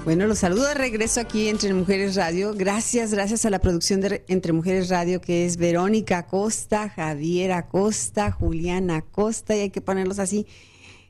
[0.09, 2.55] Bueno, los saludo de regreso aquí Entre Mujeres Radio.
[2.55, 8.31] Gracias, gracias a la producción de Entre Mujeres Radio que es Verónica Acosta, Javier Acosta,
[8.31, 10.47] Juliana Acosta y hay que ponerlos así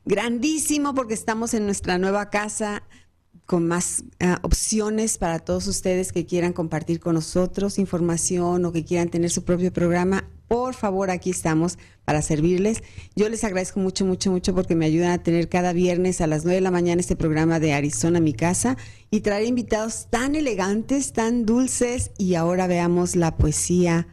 [0.05, 2.83] grandísimo porque estamos en nuestra nueva casa
[3.49, 8.85] con más uh, opciones para todos ustedes que quieran compartir con nosotros información o que
[8.85, 10.29] quieran tener su propio programa.
[10.49, 12.83] Por favor, aquí estamos para servirles.
[13.17, 16.45] Yo les agradezco mucho, mucho, mucho porque me ayudan a tener cada viernes a las
[16.45, 18.77] 9 de la mañana este programa de Arizona, mi casa,
[19.11, 22.11] y traer invitados tan elegantes, tan dulces.
[22.19, 24.09] Y ahora veamos la poesía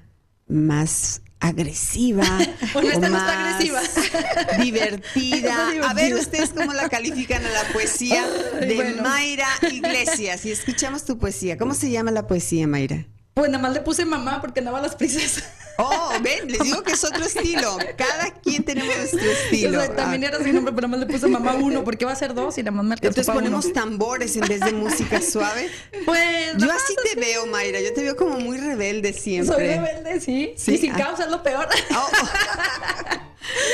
[0.47, 2.25] más agresiva
[2.73, 3.81] Bueno, esta no está agresiva.
[4.63, 5.71] divertida.
[5.89, 8.25] A ver ustedes cómo la califican a la poesía
[8.59, 9.03] de bueno.
[9.03, 10.45] Mayra Iglesias.
[10.45, 11.57] Y escuchamos tu poesía.
[11.57, 13.05] ¿Cómo se llama la poesía, Mayra?
[13.33, 15.43] Pues nada más le puse mamá porque andaba las prisas.
[15.77, 17.77] Oh, ven, les digo que es otro estilo.
[17.97, 19.79] Cada quien tenemos nuestro estilo.
[19.79, 22.15] O sea, también era su nombre, pero más le puse mamá uno porque va a
[22.15, 23.73] ser dos y me alcanzó Entonces ponemos uno.
[23.73, 25.69] tambores en vez de música suave.
[26.05, 27.81] Pues Yo así te veo, Mayra.
[27.81, 29.55] Yo te veo como muy rebelde siempre.
[29.55, 30.53] Soy rebelde, sí.
[30.57, 30.97] Sí, Y sin ah.
[30.97, 31.67] causa es lo peor.
[31.95, 32.09] Oh.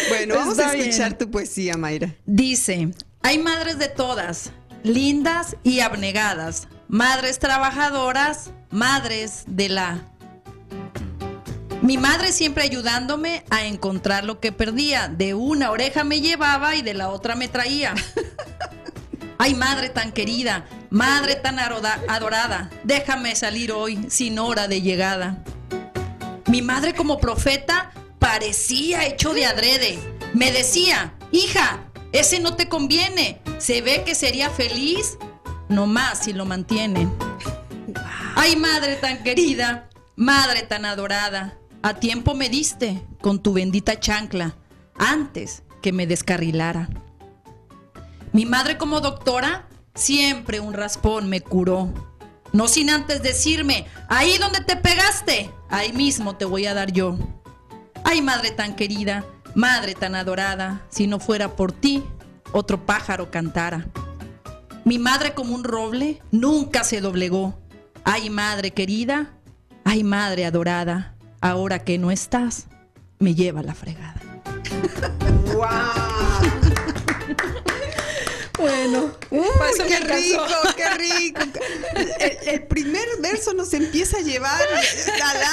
[0.09, 0.89] Bueno, vamos a bien.
[0.89, 2.13] escuchar tu poesía, Mayra.
[2.25, 2.89] Dice,
[3.23, 4.51] hay madres de todas,
[4.83, 10.07] lindas y abnegadas, madres trabajadoras, madres de la...
[11.81, 15.07] Mi madre siempre ayudándome a encontrar lo que perdía.
[15.07, 17.95] De una oreja me llevaba y de la otra me traía.
[19.39, 25.43] Ay, madre tan querida, madre tan adorada, déjame salir hoy sin hora de llegada.
[26.45, 29.97] Mi madre como profeta parecía hecho de adrede.
[30.35, 33.41] Me decía, hija, ese no te conviene.
[33.57, 35.17] Se ve que sería feliz
[35.69, 37.11] nomás si lo mantienen.
[38.35, 44.55] Ay, madre tan querida, madre tan adorada, a tiempo me diste con tu bendita chancla
[44.97, 46.89] antes que me descarrilara.
[48.33, 51.93] Mi madre como doctora siempre un raspón me curó.
[52.53, 57.17] No sin antes decirme, ahí donde te pegaste, ahí mismo te voy a dar yo.
[58.03, 62.03] Ay, madre tan querida, madre tan adorada, si no fuera por ti,
[62.51, 63.87] otro pájaro cantara.
[64.83, 67.57] Mi madre como un roble nunca se doblegó.
[68.03, 69.33] Ay, madre querida,
[69.85, 72.67] ay, madre adorada, ahora que no estás,
[73.19, 74.15] me lleva la fregada.
[75.53, 75.65] ¡Wow!
[78.59, 79.41] Bueno, Uy,
[79.87, 80.43] qué rico,
[80.77, 81.41] qué rico.
[82.19, 85.51] El, el primer verso nos empieza a llevar a la,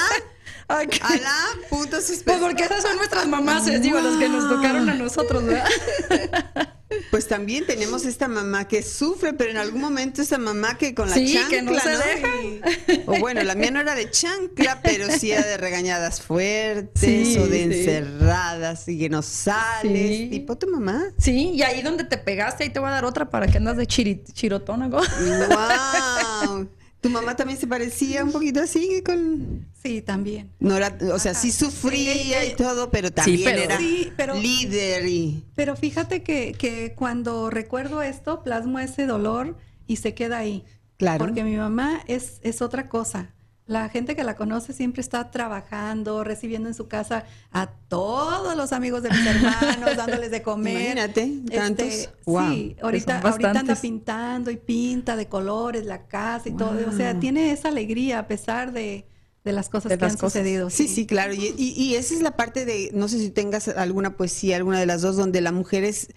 [0.69, 1.35] Ay, qué- a la
[1.71, 2.47] punto Pues suspensivo.
[2.47, 5.67] porque esas son nuestras mamás, les digo, las que nos tocaron a nosotros, ¿verdad?
[7.11, 11.11] Pues también tenemos esta mamá que sufre, pero en algún momento esa mamá que con
[11.11, 12.29] la Sí, chancla, que no se deja.
[12.43, 17.01] Y- o bueno, la mía no era de chancla, pero sí era de regañadas fuertes
[17.29, 17.63] Sí, o de sí.
[17.65, 20.31] encerradas y que no sales.
[20.31, 21.13] Tipo tu mamá.
[21.19, 23.77] Sí, y ahí donde te pegaste, ahí te voy a dar otra para que andas
[23.77, 24.99] de chirotónago.
[25.01, 26.69] ¡Wow!
[27.01, 29.69] Tu mamá también se parecía un poquito así con.
[29.83, 30.51] Sí, también.
[30.59, 35.07] No era, o sea, sí sufría y todo, pero también pero- era Sí, pero- líder
[35.07, 35.45] y.
[35.55, 39.57] Pero fíjate que, que cuando recuerdo esto, plasmo ese dolor
[39.87, 40.65] y se queda ahí.
[40.97, 41.19] Claro.
[41.25, 43.33] Porque mi mamá es, es otra cosa.
[43.69, 48.73] La gente que la conoce siempre está trabajando, recibiendo en su casa a todos los
[48.73, 50.73] amigos de mis hermanos, dándoles de comer.
[50.97, 51.87] Imagínate, tantos.
[51.87, 52.51] Este, Wow.
[52.51, 56.77] Sí, ahorita, ahorita anda pintando y pinta de colores la casa y todo.
[56.89, 59.05] O sea, tiene esa alegría a pesar de,
[59.45, 60.33] de las cosas De que las han cosas.
[60.41, 60.71] sucedido.
[60.71, 61.35] Sí, sí, claro.
[61.35, 64.81] Y, y- y esa es la parte de, no sé si tengas alguna poesía, alguna
[64.81, 66.09] de las dos, donde la mujer es,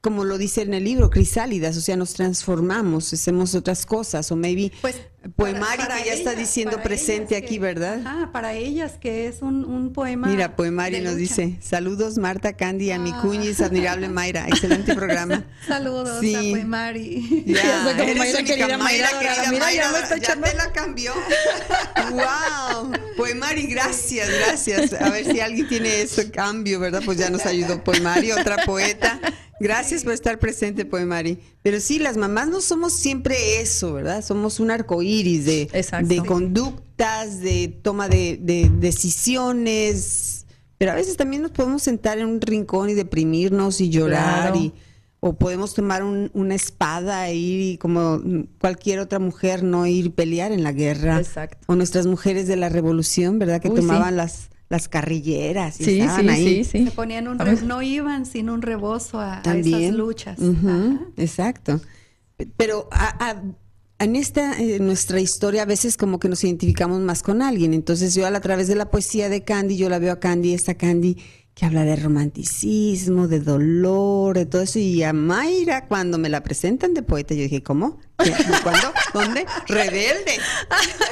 [0.00, 4.36] como lo dice en el libro, crisálidas, o sea, nos transformamos, hacemos otras cosas, o
[4.36, 4.96] maybe Pues
[5.36, 8.00] poemario para- que ya para está ellas- diciendo presente ellas aquí, que- ¿verdad?
[8.06, 10.26] Ajá, para ellas que es un, un poema.
[10.28, 11.22] Mira, poemario de nos lucha.
[11.42, 13.20] dice, saludos Marta Candy, a mi Ah.
[13.20, 15.44] cuñis, admirable Mayra, excelente programa.
[15.68, 16.34] Saludos Sí.
[16.34, 17.44] a Poemari.
[17.46, 19.50] Ya, Soy como eres Mayra única querida, Mayra querida adorada.
[19.50, 21.12] Mira, ya me está ya te la cambió.
[22.10, 22.92] wow.
[23.18, 24.94] Poemari, gracias, gracias.
[24.94, 27.02] A ver si alguien tiene ese cambio, ¿verdad?
[27.04, 29.20] Pues ya nos ayudó Poemari, otra poeta.
[29.60, 31.38] Gracias por estar presente, Poemari.
[31.62, 34.24] Pero sí, las mamás no somos siempre eso, ¿verdad?
[34.24, 36.08] Somos un arco iris de, Exacto.
[36.08, 40.46] de conductas, de toma de, de decisiones.
[40.78, 44.56] Pero a veces también nos podemos sentar en un rincón y deprimirnos y llorar Claro.
[44.56, 44.72] y
[45.22, 48.22] o podemos tomar un- una espada e ir y como
[48.58, 51.18] cualquier otra mujer no ir pelear en la guerra.
[51.18, 51.58] Exacto.
[51.66, 53.60] O nuestras mujeres de la revolución, ¿verdad?
[53.60, 54.16] Que Uy, tomaban sí.
[54.16, 56.64] las las carrilleras y Sí, estaban sí, ahí.
[56.64, 56.84] sí, sí.
[56.86, 60.38] Se ponían un re- no iban sin un rebozo a, esas luchas.
[61.16, 61.80] Exacto.
[62.36, 63.42] Pe- Pero a- a-
[63.98, 67.74] en esta eh, nuestra historia a veces como que nos identificamos más con alguien.
[67.74, 70.20] Entonces yo a, la- a través de la poesía de Candy, yo la veo a
[70.20, 71.18] Candy, esta Candy
[71.60, 74.78] que habla de romanticismo, de dolor, de todo eso.
[74.78, 77.98] Y a Mayra, cuando me la presentan de poeta, yo dije, ¿cómo?
[78.62, 78.88] ¿Cuándo?
[79.12, 79.44] ¿Dónde?
[79.68, 80.38] Rebelde.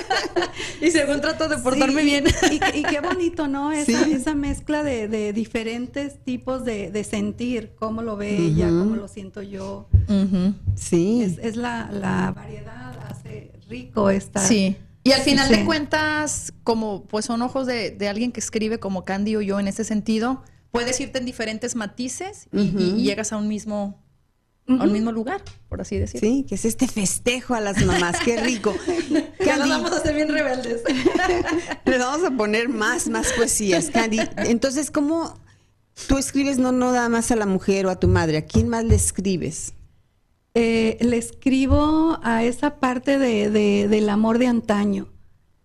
[0.80, 2.24] y según trato de portarme Sí, bien.
[2.50, 3.72] Y, y qué bonito, ¿no?
[3.72, 4.12] Esa, Sí.
[4.14, 9.06] esa mezcla de, de diferentes tipos de, de sentir, cómo lo ve ella, cómo lo
[9.06, 9.90] siento yo.
[10.76, 11.24] Sí.
[11.24, 14.40] Es, es la, la variedad, hace rico esta.
[14.40, 14.78] Sí.
[15.04, 15.56] Y al final Sí.
[15.56, 19.58] de cuentas, como pues son ojos de, de alguien que escribe como Candy o yo
[19.58, 24.02] en ese sentido, puedes irte en diferentes matices y, llegas a un mismo,
[24.68, 26.28] a un mismo lugar, por así decirlo.
[26.28, 28.74] Sí, que es este festejo a las mamás, qué rico.
[29.44, 30.82] Ya nos vamos a ser bien rebeldes.
[31.86, 33.88] le vamos a poner más, más poesías.
[33.88, 35.40] Candy, entonces, ¿cómo
[36.06, 38.36] tú escribes no, no nada más a la mujer o a tu madre?
[38.36, 39.72] ¿A quién más le escribes?
[40.54, 45.08] Eh, le escribo a esa parte de, de- del amor de antaño,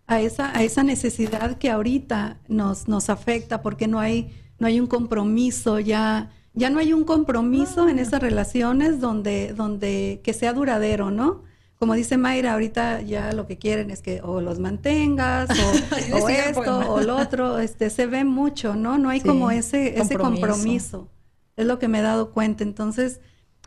[0.05, 4.79] a esa, a esa necesidad que ahorita nos, nos afecta porque no hay, no hay
[4.79, 10.53] un compromiso, ya, ya no hay un compromiso en esas relaciones donde, donde que sea
[10.53, 11.41] duradero, ¿no?
[11.79, 16.79] Como dice Mayra, ahorita ya lo que quieren es que o los mantengas o, esto
[16.93, 18.97] o lo otro, este, se ve mucho, ¿no?
[18.97, 21.09] No hay Sí, como ese, ese compromiso.
[21.57, 22.63] Es lo que me he dado cuenta.
[22.63, 23.19] Entonces,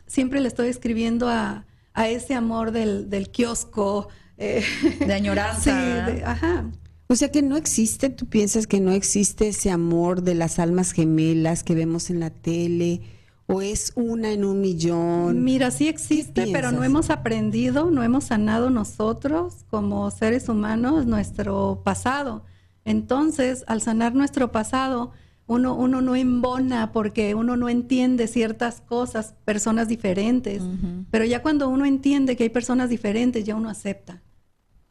[0.07, 4.07] siempre le estoy escribiendo a, a ese amor del, del kiosco.
[4.37, 4.63] eh,
[5.05, 5.61] De añoranza.
[6.07, 6.65] sí, de- ajá.
[7.09, 10.91] O sea que no existe, tú piensas que no existe ese amor de las almas
[10.91, 13.01] gemelas que vemos en la tele,
[13.45, 15.41] o es una en un millón.
[15.45, 21.79] Mira, sí existe, pero no hemos aprendido, no hemos sanado nosotros como seres humanos nuestro
[21.85, 22.43] pasado.
[22.83, 25.11] Entonces, al sanar nuestro pasado,
[25.47, 30.61] uno, uno no embona porque uno no entiende ciertas cosas, personas diferentes.
[31.09, 34.21] Pero ya cuando uno entiende que hay personas diferentes, ya uno acepta.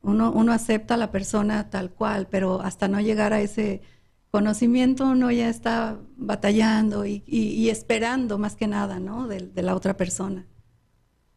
[0.02, 3.82] Uno, uno acepta a la persona tal cual, pero hasta no llegar a ese
[4.30, 9.26] conocimiento uno ya está batallando y, y- y esperando más que nada, ¿no?
[9.28, 10.46] De, de la otra persona.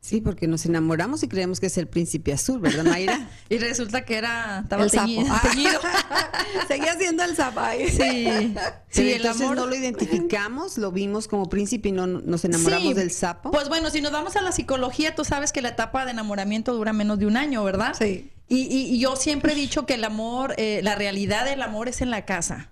[0.01, 3.29] Sí, porque nos enamoramos y creemos que es el príncipe azul, ¿verdad, Mayra?
[3.49, 5.05] Y resulta que era, estaba El sapo.
[5.07, 5.27] teñido.
[5.33, 5.41] Ah.
[5.51, 5.79] teñido.
[6.67, 7.89] Seguía siendo el zapay.
[7.89, 7.97] Sí.
[7.97, 8.53] Sí,
[8.89, 9.57] Sí, el entonces amor.
[9.57, 12.93] no lo identificamos, lo vimos como príncipe y no nos enamoramos Sí.
[12.93, 13.51] del sapo.
[13.51, 16.73] Pues bueno, si nos vamos a la psicología, tú sabes que la etapa de enamoramiento
[16.73, 17.93] dura menos de un año, ¿verdad?
[17.97, 18.31] Sí.
[18.47, 21.87] Y, y- y yo siempre he dicho que el amor, eh, la realidad del amor
[21.89, 22.71] es en la casa.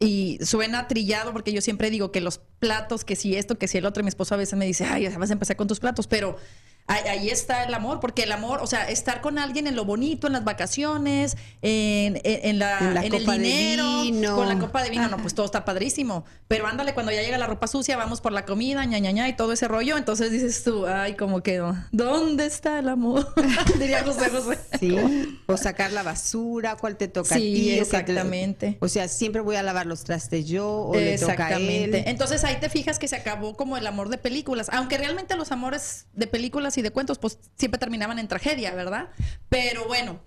[0.00, 3.78] Y suena trillado porque yo siempre digo que los platos, que si esto, que si
[3.78, 5.80] el otro, y mi esposo a veces me dice, ay, vas a empezar con tus
[5.80, 6.36] platos, pero
[6.88, 9.84] ahí, ahí está el amor, porque el amor, o sea, estar con alguien en lo
[9.84, 14.34] bonito, en las vacaciones, en, en- en la, la en el dinero, vino.
[14.36, 16.24] con la copa de vino, no, pues todo está padrísimo.
[16.48, 19.28] Pero ándale, cuando ya llega la ropa sucia, vamos por la comida, ña, ña, ña,
[19.28, 23.32] y todo ese rollo, entonces dices tú, ay, como quedó, ¿dónde está el amor?
[23.78, 24.58] Diría José José.
[24.80, 24.96] Sí,
[25.46, 27.64] o sacar la basura, cuál te toca a Sí, ti.
[27.66, 28.78] que te- exactamente.
[28.80, 31.94] O sea, siempre voy a lavar los trastes yo o le toca a él.
[32.06, 35.52] Entonces ahí te fijas que se acabó como el amor de películas, aunque realmente los
[35.52, 39.10] amores de películas y de cuentos pues siempre terminaban en tragedia, ¿verdad?
[39.48, 40.20] Pero bueno,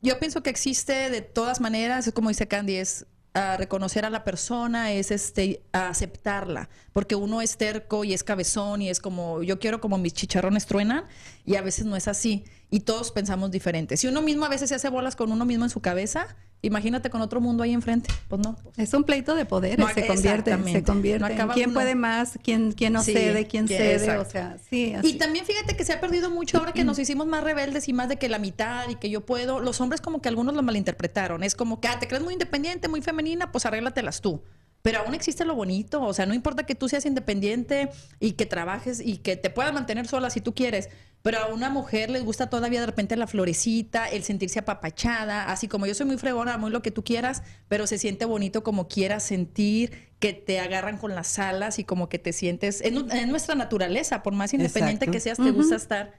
[0.00, 4.10] yo pienso que existe de todas maneras, es como dice Candy, es ah, reconocer a
[4.10, 9.00] la persona, es este a aceptarla, porque uno es terco y es cabezón y es
[9.00, 11.04] como yo quiero como mis chicharrones truenan
[11.44, 13.96] y a veces no es así y todos pensamos diferente.
[13.98, 16.26] Si uno mismo a veces se hace bolas con uno mismo en su cabeza,
[16.62, 18.56] imagínate con otro mundo ahí enfrente, pues no.
[18.78, 21.34] Es un pleito de poderes, No, se convierte, se convierte.
[21.36, 21.74] No ¿Quién uno.
[21.80, 22.38] puede más?
[22.42, 23.46] ¿Quién, quién no Sí, cede?
[23.46, 23.96] ¿Quién cede?
[23.96, 24.22] exacto.
[24.26, 24.94] O sea, sí.
[25.02, 27.92] Y también fíjate que se ha perdido mucho ahora que nos hicimos más rebeldes y
[27.92, 29.60] más de que la mitad y que yo puedo.
[29.60, 31.42] Los hombres como que algunos lo malinterpretaron.
[31.42, 34.42] Es como que, ah, te crees muy independiente, muy femenina, pues arréglatelas tú.
[34.82, 38.46] Pero aún existe lo bonito, o sea, no importa que tú seas independiente y que
[38.46, 40.88] trabajes y que te puedas mantener sola si tú quieres,
[41.22, 45.68] pero a una mujer les gusta todavía de repente la florecita, el sentirse apapachada, así
[45.68, 48.88] como yo soy muy fregona, muy lo que tú quieras, pero se siente bonito como
[48.88, 53.08] quieras sentir, que te agarran con las alas y como que te sientes, en, nu-
[53.10, 55.12] en nuestra naturaleza, por más independiente Exacto.
[55.12, 56.12] que seas, te gusta estar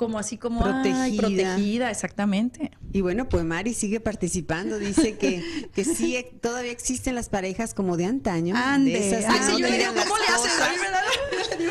[0.00, 0.72] como así como ay,
[1.18, 1.54] Protegida.
[1.54, 2.70] protegida, exactamente.
[2.90, 4.78] Y bueno, pues Mari sigue participando.
[4.78, 8.56] Dice que, que sí, eh, todavía existen las parejas como de antaño.
[8.56, 10.62] Ande, de esas que no sí, yo le digo, ¿cómo las le hacen?
[10.62, 11.70] Ay.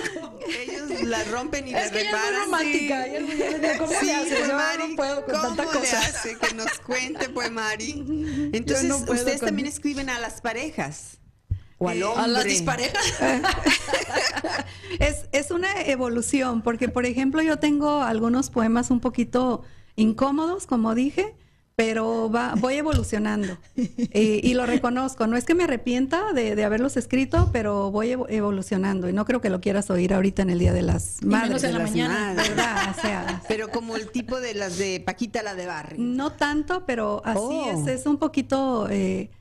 [0.68, 2.46] Ellos la rompen y la Es que ella es muy reparan.
[2.46, 4.30] romántica, yo le digo, ¿cómo Sí, le haces?
[4.38, 6.00] pues, Yo Mari, no puedo con ¿cómo tanta le cosa.
[6.00, 6.38] hace?
[6.38, 8.50] Que nos cuente, pues, Mari.
[8.54, 11.19] Entonces, no ustedes con- también escriben a las parejas.
[11.80, 12.24] O al Eh, hombre.
[12.24, 13.04] A las disparejas.
[15.00, 19.64] es, es una evolución, porque por ejemplo yo tengo algunos poemas un poquito
[19.96, 21.36] incómodos, como dije,
[21.76, 25.28] pero va, voy evolucionando y, y lo reconozco.
[25.28, 29.24] No es que me arrepienta de, de haberlos escrito, pero voy evo- evolucionando y no
[29.24, 31.64] creo que lo quieras oír ahorita en el Día de las menos Madres.
[31.64, 32.34] en la de las mañana.
[32.36, 32.96] madres, ¿verdad?
[32.98, 35.96] O sea, Pero como el tipo de las de Paquita la de Barrio.
[36.00, 37.72] no tanto, pero así Oh.
[37.88, 38.88] es, es un poquito...
[38.90, 39.32] eh,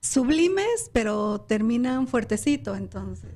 [0.00, 3.30] sublimes, pero terminan fuertecito, entonces.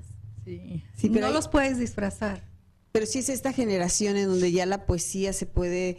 [0.45, 0.83] Sí.
[0.97, 2.45] Sí, pero no hay- los puedes disfrazar.
[2.93, 5.97] Pero sí es esta generación en donde ya la poesía se puede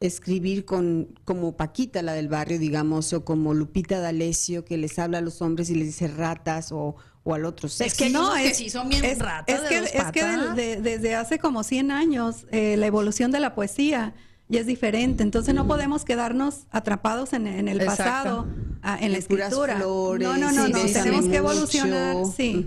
[0.00, 5.18] escribir con como Paquita, la del barrio, digamos, o como Lupita D'Alessio, que les habla
[5.18, 7.84] a los hombres y les dice ratas, o, o al otro sexo.
[7.84, 11.14] Es que hay unos que sí son bien ratas es de que, es de- desde
[11.14, 14.14] hace como 100 años eh, la evolución de la poesía
[14.48, 15.22] ya es diferente.
[15.22, 18.46] Entonces no podemos quedarnos atrapados en, en el Exacto.
[18.82, 19.76] pasado, en la escritura.
[19.76, 20.82] flores, no, no, no, sí, no.
[20.82, 21.52] bésame Tenemos que mucho.
[21.52, 22.16] evolucionar.
[22.36, 22.66] Sí.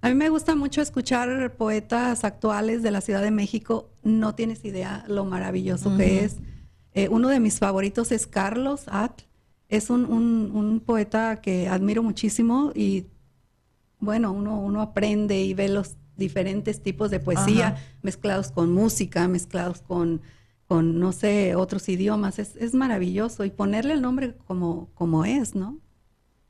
[0.00, 3.88] A mí me gusta mucho escuchar poetas actuales de la Ciudad de México.
[4.02, 6.36] No tienes idea lo maravilloso que es.
[6.94, 9.24] Eh, uno de mis favoritos es Carlos Atl.
[9.68, 13.06] Es un, un- un poeta que admiro muchísimo y
[14.00, 19.80] bueno, uno, uno aprende y ve los diferentes tipos de poesía mezclados con música, mezclados
[19.80, 20.20] con,
[20.66, 22.38] con no sé, otros idiomas.
[22.38, 25.78] Es, es maravilloso y ponerle el nombre como, como es, ¿no?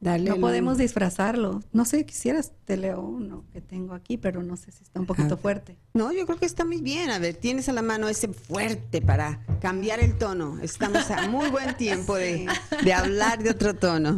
[0.03, 1.63] Dale No podemos disfrazarlo.
[1.73, 5.07] No sé, quisieras, te leo uno que tengo aquí, pero no sé si está un
[5.07, 5.39] poquito ver.
[5.39, 5.79] fuerte.
[5.95, 7.09] No, yo creo que está muy bien.
[7.11, 10.59] A ver, tienes a la mano ese fuerte para cambiar el tono.
[10.61, 12.49] Estamos a muy buen tiempo de,
[12.83, 14.17] de hablar de otro tono.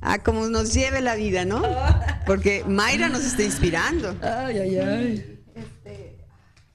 [0.00, 1.62] Ah, como nos lleve la vida, ¿no?
[2.26, 4.16] Porque Mayra nos está inspirando.
[4.22, 5.37] Ay, ay, ay.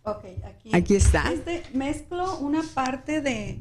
[0.04, 0.70] Ok, aquí.
[0.74, 1.32] Aquí está.
[1.32, 3.60] Este, mezclo una parte de,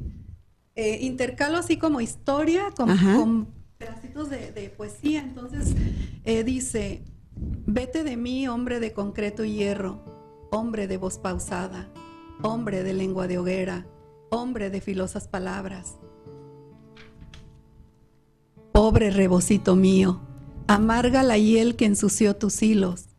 [0.74, 5.20] eh, intercalo así como historia con, pedacitos de, de poesía.
[5.20, 5.74] Entonces
[6.24, 7.05] eh, dice,
[7.36, 10.03] vete de mí, hombre de concreto y hierro,
[10.51, 11.88] hombre de voz pausada,
[12.43, 13.86] hombre de lengua de hoguera,
[14.30, 15.97] hombre de filosas palabras.
[18.72, 20.20] Pobre rebocito mío,
[20.66, 23.11] amarga la hiel que ensució tus hilos.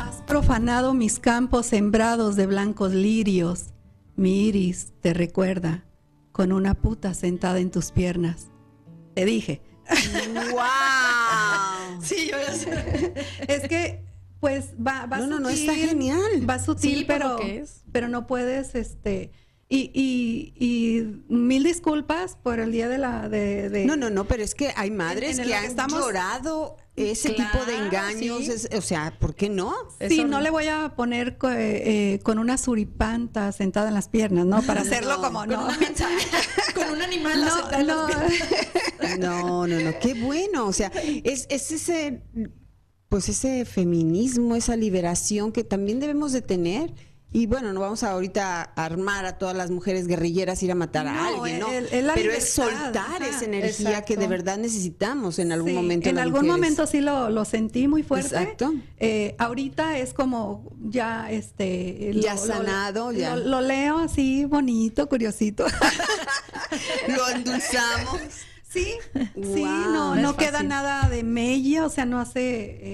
[0.00, 3.66] Has profanado mis campos sembrados de blancos lirios.
[4.16, 5.84] Mi iris te recuerda
[6.32, 8.48] con una puta sentada en tus piernas.
[9.14, 9.60] Te dije.
[10.52, 10.60] ¡Wow!
[12.02, 13.12] Sí, yo ya sé.
[13.46, 14.02] Es que,
[14.40, 15.42] pues, va, va No, no, sutil.
[15.42, 16.48] no, está genial.
[16.48, 17.82] Va sutil, Sí, pero, es.
[17.92, 19.32] pero no puedes, este...
[19.68, 23.28] Y, y, y mil disculpas por el día de la...
[23.28, 26.00] De, de- No, no, no, pero es que hay madres En- en que han estamos-
[26.00, 28.44] llorado ese tipo de engaños.
[28.44, 28.50] sí.
[28.52, 29.72] es- o sea, ¿por qué no?
[29.98, 30.40] Sí, Eso no no.
[30.40, 34.62] le voy a poner co- eh, eh, con una suripanta sentada en las piernas, ¿no?
[34.62, 35.64] Para hacerlo No, como Con, no.
[35.66, 36.26] una mensaje,
[36.74, 38.06] con un animal No, sentada en las no.
[38.06, 38.32] piernas.
[39.18, 40.66] No, no, no, qué bueno.
[40.66, 40.92] O sea,
[41.24, 42.22] es, es ese,
[43.08, 46.92] pues ese feminismo, esa liberación que también debemos de tener.
[47.32, 50.74] Y bueno, no vamos a ahorita a armar a todas las mujeres guerrilleras ir a
[50.74, 51.70] matar a alguien, ¿no?
[51.72, 55.70] el- el- la Pero es soltar ajá, esa energía que de verdad necesitamos en algún
[55.70, 56.08] Sí, momento.
[56.08, 56.56] En algún mujeres.
[56.56, 58.34] momento sí lo, lo sentí muy fuerte.
[58.34, 58.74] Exacto.
[58.98, 63.36] Eh, ahorita es como ya este Ya sanado, ya.
[63.36, 65.66] Lo leo así bonito, curiosito.
[67.08, 68.20] Lo endulzamos.
[68.72, 70.68] sí, sí, Wow, no, no queda fácil.
[70.68, 72.40] nada de mella, o sea, no hace,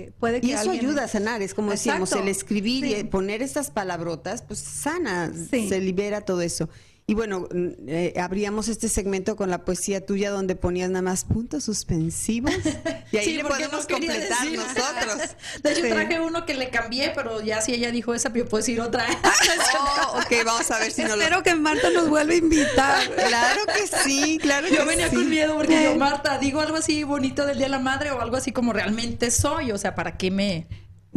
[0.07, 2.95] eh, puede que Y eso alguien- ayuda a sanar, es como decíamos, el escribir sí.
[3.01, 5.69] y poner estas palabrotas, pues sana, Sí.
[5.69, 6.69] se libera todo eso.
[7.09, 11.25] Y bueno, mm, eh, abríamos este segmento con la poesía tuya donde ponías nada más
[11.25, 12.53] puntos suspensivos
[13.13, 14.59] y ahí Sí, le podemos completar decir.
[14.59, 15.37] nosotros.
[15.63, 15.89] De hecho, Sí.
[15.91, 19.07] traje uno que le cambié, pero ya si ella dijo esa, yo puedo decir otra.
[19.79, 21.23] Oh, ok, vamos a ver si no lo...
[21.23, 23.01] Espero que Marta nos vuelva a invitar.
[23.27, 25.15] Claro que sí, claro que Yo venía sí.
[25.15, 28.21] con miedo porque yo, Marta, digo algo así bonito del Día de la Madre o
[28.21, 29.71] algo así como realmente soy.
[29.71, 30.67] O sea, ¿para qué me...?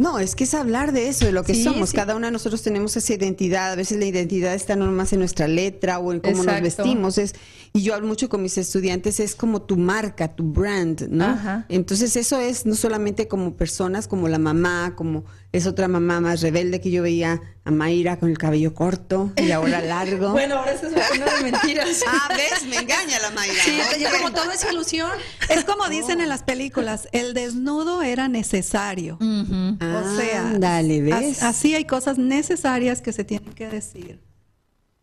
[0.00, 1.90] No, es que es hablar de eso, de lo que Sí, somos.
[1.90, 1.96] sí.
[1.96, 3.72] Cada una de nosotros tenemos esa identidad.
[3.72, 7.18] A veces la identidad está no más en nuestra letra o en cómo nos vestimos.
[7.18, 7.34] Es,
[7.74, 11.24] y yo hablo mucho con mis estudiantes, es como tu marca, tu brand, ¿no?
[11.26, 11.66] Ajá.
[11.68, 16.40] Entonces eso es no solamente como personas, como la mamá, como es otra mamá más
[16.42, 20.30] rebelde que yo veía a Mayra con el cabello corto y ahora largo.
[20.30, 22.02] Bueno, ahora eso es una de mentiras.
[22.06, 22.66] Ah, ¿ves?
[22.68, 23.62] Me engaña la Mayra.
[23.64, 23.78] Sí,
[24.18, 25.10] como todo es ilusión.
[25.48, 29.18] Es como dicen en las películas, el desnudo era necesario.
[29.20, 31.42] O sea, Ándale, as- ¿ves?
[31.42, 34.20] así hay cosas necesarias que se tienen que decir.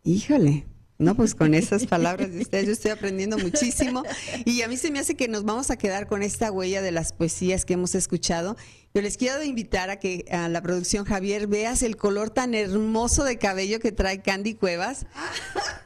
[0.04, 0.66] Híjole.
[1.00, 4.04] No, pues con esas palabras de ustedes yo estoy aprendiendo muchísimo
[4.46, 6.92] y a mí se me hace que nos vamos a quedar con esta huella de
[6.92, 8.58] las poesías que hemos escuchado.
[8.96, 13.24] Yo les quiero invitar a que a la producción Javier veas el color tan hermoso
[13.24, 15.06] de cabello que trae Candy Cuevas.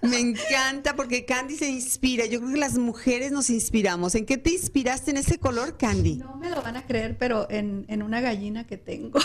[0.02, 2.26] Me encanta porque Candy se inspira.
[2.26, 4.16] Yo creo que las mujeres nos inspiramos.
[4.16, 6.16] ¿En qué te inspiraste en ese color, Candy?
[6.18, 9.20] No me lo van a creer, pero en, en una gallina que tengo.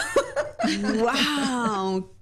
[0.98, 2.15] ¡Wow!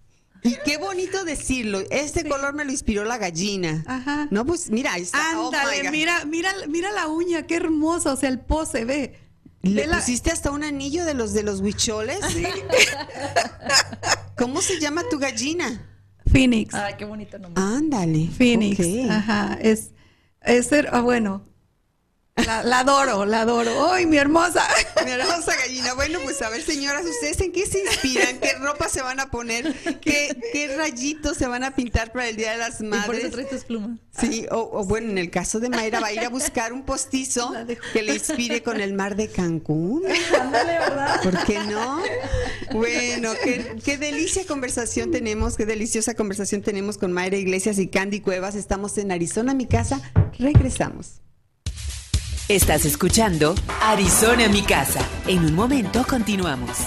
[0.47, 1.81] Y qué bonito decirlo.
[1.91, 3.83] Este color me lo inspiró la gallina.
[3.87, 4.29] Ajá.
[4.31, 5.19] No, pues mira, ahí está.
[5.41, 5.91] Oh, Ándale, God.
[5.91, 9.19] mira, mira, mira la uña, qué hermoso, o sea, el pose, ve.
[9.63, 12.19] ¿Le la- pusiste hasta un anillo de los de los huicholes?
[14.37, 15.89] ¿Cómo se llama tu gallina?
[16.31, 16.75] Phoenix.
[16.75, 17.63] Ay, qué bonito nombre.
[17.63, 18.29] Ándale.
[18.37, 18.81] Phoenix.
[19.11, 19.57] Ajá.
[19.63, 19.93] Es,
[20.43, 21.45] es ser- ah, bueno.
[22.37, 23.93] La, adoro, la adoro.
[23.93, 24.67] ¡Ay, mi hermosa!
[25.05, 25.95] Mi hermosa gallina.
[25.95, 28.39] Bueno, pues a ver, señoras, ¿ustedes en qué se inspiran?
[28.39, 29.73] ¿Qué ropa se van a poner?
[30.01, 33.05] ¿Qué, qué rayitos se van a pintar para el Día de las Madres?
[33.25, 33.99] Y por eso traes plumas.
[34.19, 37.53] Sí, o, bueno, en el caso de Mayra va a ir a buscar un postizo
[37.93, 40.03] que le inspire con el mar de Cancún.
[40.39, 41.23] Ándale, ¿verdad?
[41.23, 42.03] ¿Por qué no?
[42.73, 48.21] Bueno, qué, qué delicia conversación tenemos, qué deliciosa conversación tenemos con Mayra Iglesias y Candy
[48.21, 48.57] Cuevas.
[48.57, 50.01] Estamos en Arizona, mi casa.
[50.39, 51.21] Regresamos.
[52.55, 55.01] Estás escuchando Arizona mi casa.
[55.27, 56.87] En un momento continuamos.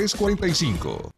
[0.09, 1.11] 45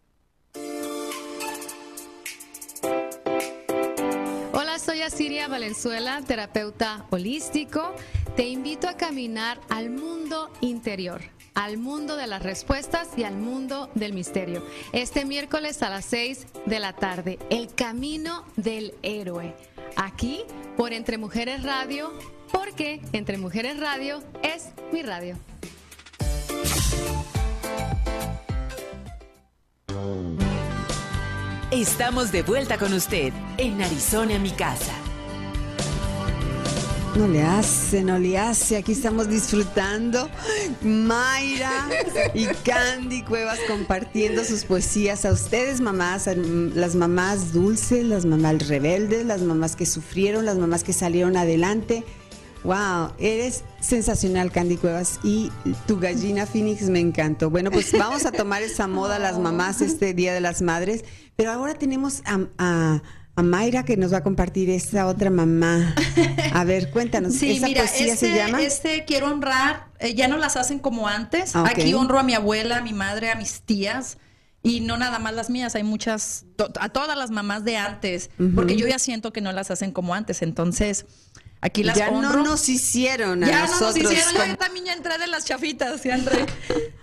[4.51, 7.93] Hola, soy Asiria Valenzuela, terapeuta holístico.
[8.35, 11.21] Te invito a caminar al mundo interior,
[11.53, 14.65] al mundo de las respuestas y al mundo del misterio.
[14.91, 19.55] Este miércoles a las 6 de la tarde, el camino del héroe.
[19.95, 20.43] Aquí
[20.75, 22.11] por Entre Mujeres Radio,
[22.51, 25.37] porque Entre Mujeres Radio es mi radio.
[31.71, 34.93] Estamos de vuelta con usted en Arizona, mi casa.
[37.15, 38.77] No le hace, no le hace.
[38.77, 40.29] Aquí estamos disfrutando.
[40.81, 41.89] Mayra
[42.33, 49.25] y Candy Cuevas compartiendo sus poesías a ustedes, mamás, las mamás dulces, las mamás rebeldes,
[49.25, 52.03] las mamás que sufrieron, las mamás que salieron adelante
[52.63, 55.19] Wow, eres sensacional, Candy Cuevas.
[55.23, 55.51] Y
[55.85, 57.49] tu gallina Phoenix me encantó.
[57.49, 61.03] Bueno, pues vamos a tomar esa moda las mamás este Día de las Madres.
[61.35, 63.01] Pero ahora tenemos a,
[63.35, 65.93] Mayra que nos va a compartir esta otra mamá.
[66.53, 67.33] A ver, cuéntanos.
[67.33, 68.61] Sí, ¿Esa poesía se este, llama?
[68.61, 71.55] Este quiero honrar, eh, ya no las hacen como antes.
[71.55, 74.19] Ah, Aquí honro a mi abuela, a mi madre, a mis tías.
[74.61, 76.45] Y no nada más las mías, hay muchas,
[76.79, 80.15] a todas las mamás de antes, porque yo ya siento que no las hacen como
[80.15, 80.41] antes.
[80.41, 81.05] Entonces,
[81.65, 83.95] Aquí las ya no nos hicieron a ya nosotros.
[83.95, 86.45] no nos hicieron, yo también ya entré de las chafitas, ya entré.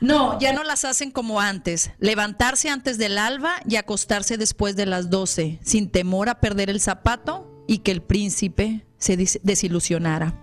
[0.01, 1.93] No, ya no las hacen como antes.
[1.99, 6.79] Levantarse antes del alba y acostarse después de las doce, sin temor a perder el
[6.83, 10.35] zapato y que el príncipe se desilusionara.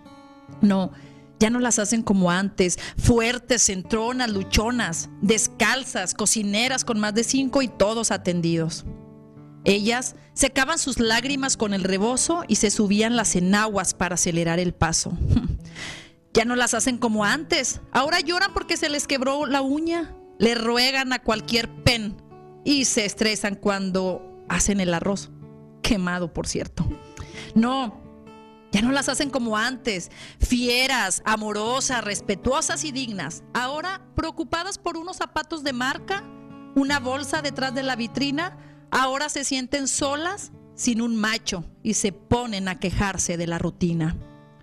[0.62, 0.94] No,
[1.40, 7.62] ya no las hacen como antes, fuertes, centronas, luchonas, descalzas, cocineras con más de cinco
[7.62, 8.84] y todos atendidos.
[9.68, 14.74] Ellas secaban sus lágrimas con el rebozo y se subían las enaguas para acelerar el
[14.74, 15.12] paso.
[16.34, 17.82] ya no las hacen como antes.
[17.92, 20.16] Ahora lloran porque se les quebró la uña.
[20.40, 22.16] Le ruegan a cualquier pen
[22.64, 25.32] y se estresan cuando hacen el arroz.
[25.82, 26.88] Quemado, por cierto.
[27.54, 28.02] No,
[28.72, 33.44] ya no las hacen como antes, fieras, amorosas, respetuosas y dignas.
[33.54, 36.24] Ahora preocupadas por unos zapatos de marca,
[36.74, 38.58] una bolsa detrás de la vitrina
[38.92, 44.16] Ahora se sienten solas sin un macho y se ponen a quejarse de la rutina.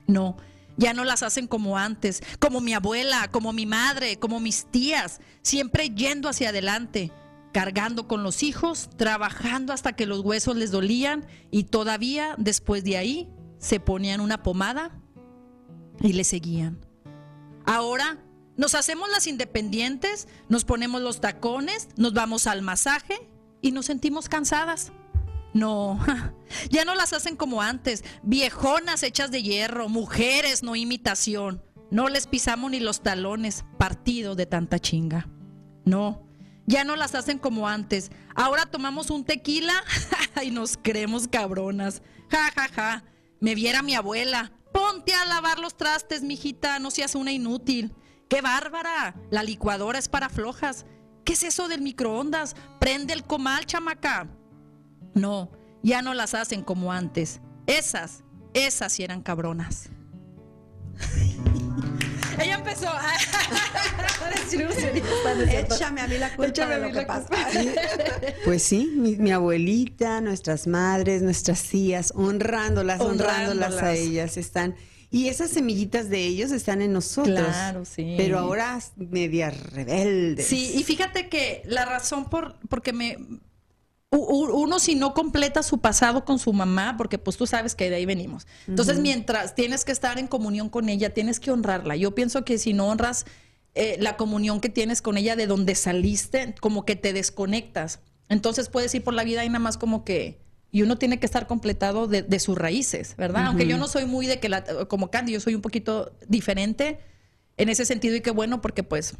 [0.07, 0.37] No,
[0.77, 5.21] ya no las hacen como antes, como mi abuela, como mi madre, como mis tías,
[5.43, 7.13] siempre yendo hacia adelante,
[7.53, 12.97] cargando con los hijos, trabajando hasta que los huesos les dolían y todavía después de
[12.97, 15.01] ahí se ponían una pomada
[16.01, 16.85] y le seguían.
[17.67, 18.19] Ahora
[18.57, 23.29] nos hacemos las independientes, nos ponemos los tacones, nos vamos al masaje
[23.65, 24.93] y nos sentimos cansadas.
[25.55, 25.99] No,
[26.71, 31.65] ya no las hacen como antes, viejonas hechas de hierro, mujeres, no imitación.
[31.91, 35.31] No les pisamos ni los talones, partido de tanta chinga.
[35.87, 36.27] No,
[36.67, 38.11] ya no las hacen como antes.
[38.35, 39.73] Ahora tomamos un tequila
[40.43, 42.03] y nos creemos cabronas.
[42.31, 43.05] Ja, ja, ja.
[43.41, 44.53] Me viera mi abuela.
[44.75, 47.95] Ponte a lavar los trastes, mijita, no seas una inútil.
[48.29, 49.15] ¡Qué bárbara!
[49.31, 50.85] La licuadora es para flojas.
[51.25, 52.55] ¿Qué es eso del microondas?
[52.79, 54.29] Prende el comal, chamaca.
[55.15, 55.51] No,
[55.83, 57.41] ya no las hacen como antes.
[57.67, 58.23] Esas,
[58.53, 59.89] esas sí eran cabronas.
[62.39, 63.15] Ella empezó a
[65.51, 67.29] Échame a mí la culpa de lo que pasa.
[68.45, 74.77] Pues sí, mi, abuelita, nuestras madres, nuestras tías, honrándolas, honrándolas, a ellas, están
[75.15, 77.39] y esas semillitas de ellos están en nosotros.
[77.39, 78.15] Claro, sí.
[78.17, 80.45] Pero ahora media rebeldes.
[80.45, 83.17] Sí, y fíjate que la razón por porque me
[84.11, 87.97] uno si no completa su pasado con su mamá, porque pues tú sabes que de
[87.97, 88.49] ahí venimos.
[88.67, 91.95] Entonces, mientras tienes que estar en comunión con ella, tienes que honrarla.
[91.95, 93.25] Yo pienso que si no honras
[93.77, 98.01] eh, la comunión que tienes con ella de donde saliste, como que te desconectas.
[98.29, 100.44] Entonces puedes ir por la vida y nada más como que
[100.75, 103.47] y uno tiene que estar completado de, sus raíces, ¿verdad?
[103.47, 106.99] Aunque yo no soy muy de que la, como Candy, yo soy un poquito diferente
[107.57, 109.15] en ese sentido y qué bueno porque pues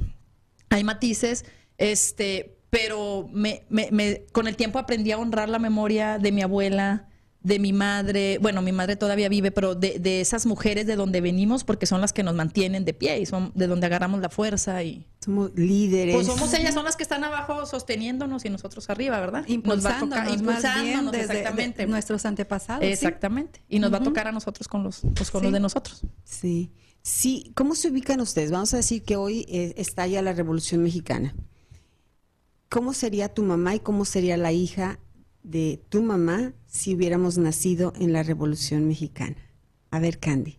[0.71, 1.45] hay matices,
[1.79, 7.07] este, pero me, me, con el tiempo aprendí a honrar la memoria de mi abuela,
[7.45, 11.21] de mi madre, bueno, mi madre todavía vive, pero de, de, esas mujeres de donde
[11.21, 14.31] venimos, porque son las que nos mantienen de pie y son de donde agarramos la
[14.31, 15.07] fuerza y...
[15.23, 16.15] Somos líderes.
[16.15, 19.45] Pues somos ellas, son las que están abajo sosteniéndonos y nosotros arriba, ¿verdad?
[19.47, 21.87] Impulsándonos, impulsándonos exactamente.
[21.87, 22.83] nuestros antepasados.
[22.83, 23.63] Exactamente.
[23.69, 26.03] Y nos va a tocar a nosotros con los, pues, con los de nosotros.
[26.25, 26.73] Sí.
[27.03, 28.51] Sí, ¿cómo se ubican ustedes?
[28.51, 31.35] Vamos a decir que hoy eh, está ya la Revolución Mexicana.
[32.71, 34.99] ¿Cómo sería tu mamá y cómo sería la hija
[35.45, 39.37] de tu mamá si hubiéramos nacido en la Revolución Mexicana?
[39.93, 40.59] A ver, Candy.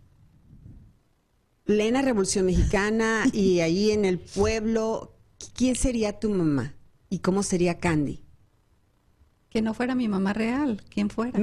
[1.64, 5.18] Plena Revolución Mexicana y ahí en el pueblo,
[5.54, 6.74] ¿quién sería tu mamá?
[7.10, 8.24] ¿Y cómo sería Candy?
[9.50, 11.38] Que no fuera mi mamá real, ¿quién fuera?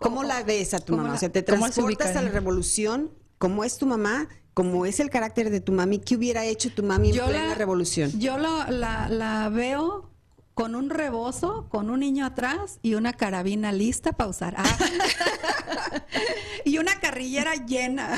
[0.00, 1.14] ¿Cómo la ves a tu mamá?
[1.14, 3.12] o sea, te transportas a la revolución
[3.42, 6.84] cómo es tu mamá, cómo es el carácter de tu mami, qué hubiera hecho tu
[6.84, 8.16] mami en plena revolución.
[8.20, 10.11] Yo la, veo
[10.54, 14.54] con un rebozo, con un niño atrás y una carabina lista para usar.
[14.56, 14.78] Ah.
[16.64, 18.16] y una carrillera llena.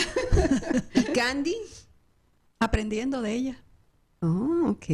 [0.94, 1.56] ¿Y Candy?
[2.58, 3.64] Aprendiendo de ella.
[4.20, 4.86] Oh, ok.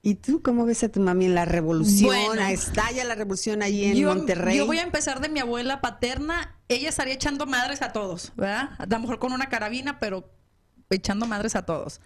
[0.00, 2.06] ¿Y tú cómo ves a tu mami en la revolución?
[2.06, 4.56] Bueno, estalla la revolución ahí en Monterrey.
[4.56, 6.56] Yo voy a empezar de mi abuela paterna.
[6.68, 8.70] Ella estaría echando madres a todos, ¿verdad?
[8.78, 10.30] A lo mejor con una carabina, pero
[10.88, 12.00] echando madres a todos.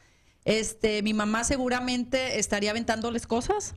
[0.45, 3.75] Este, mi mamá seguramente estaría aventándoles cosas.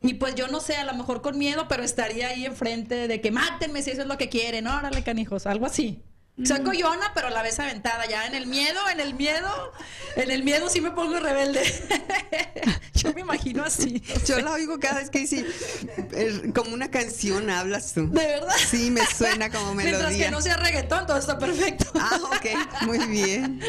[0.00, 3.20] Y pues yo no sé, a lo mejor con miedo, pero estaría ahí enfrente de
[3.20, 4.66] que mátenme si eso es lo que quieren.
[4.66, 6.02] Órale, canijos, algo así.
[6.44, 8.06] Soy coyona, pero a la vez aventada.
[8.06, 9.72] Ya en el miedo, en el miedo,
[10.16, 11.62] en el miedo sí me pongo rebelde.
[12.94, 14.02] Yo me imagino así.
[14.26, 15.44] Yo la oigo cada vez que dice,
[16.54, 18.08] como una canción hablas tú.
[18.10, 18.54] ¿De verdad?
[18.56, 19.98] Sí, me suena como melodía.
[20.08, 21.86] Mientras que no sea reggaetón, todo está perfecto.
[21.94, 22.86] Ah, ok.
[22.86, 23.60] Muy bien.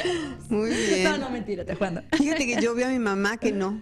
[0.50, 1.04] Muy bien.
[1.04, 2.08] No, no, mentira, te Juan.
[2.18, 3.82] Fíjate que yo veo a mi mamá que no.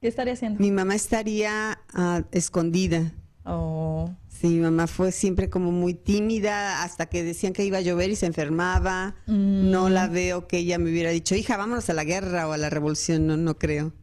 [0.00, 0.60] ¿Qué estaría haciendo?
[0.60, 3.12] Mi mamá estaría uh, escondida.
[3.44, 4.10] Oh.
[4.44, 8.10] Sí, mi mamá fue siempre como muy tímida hasta que decían que iba a llover
[8.10, 9.16] y se enfermaba.
[9.26, 10.12] No la mm.
[10.12, 13.26] veo que ella me hubiera dicho, hija, vámonos a la guerra o a la revolución.
[13.26, 13.94] No, no creo.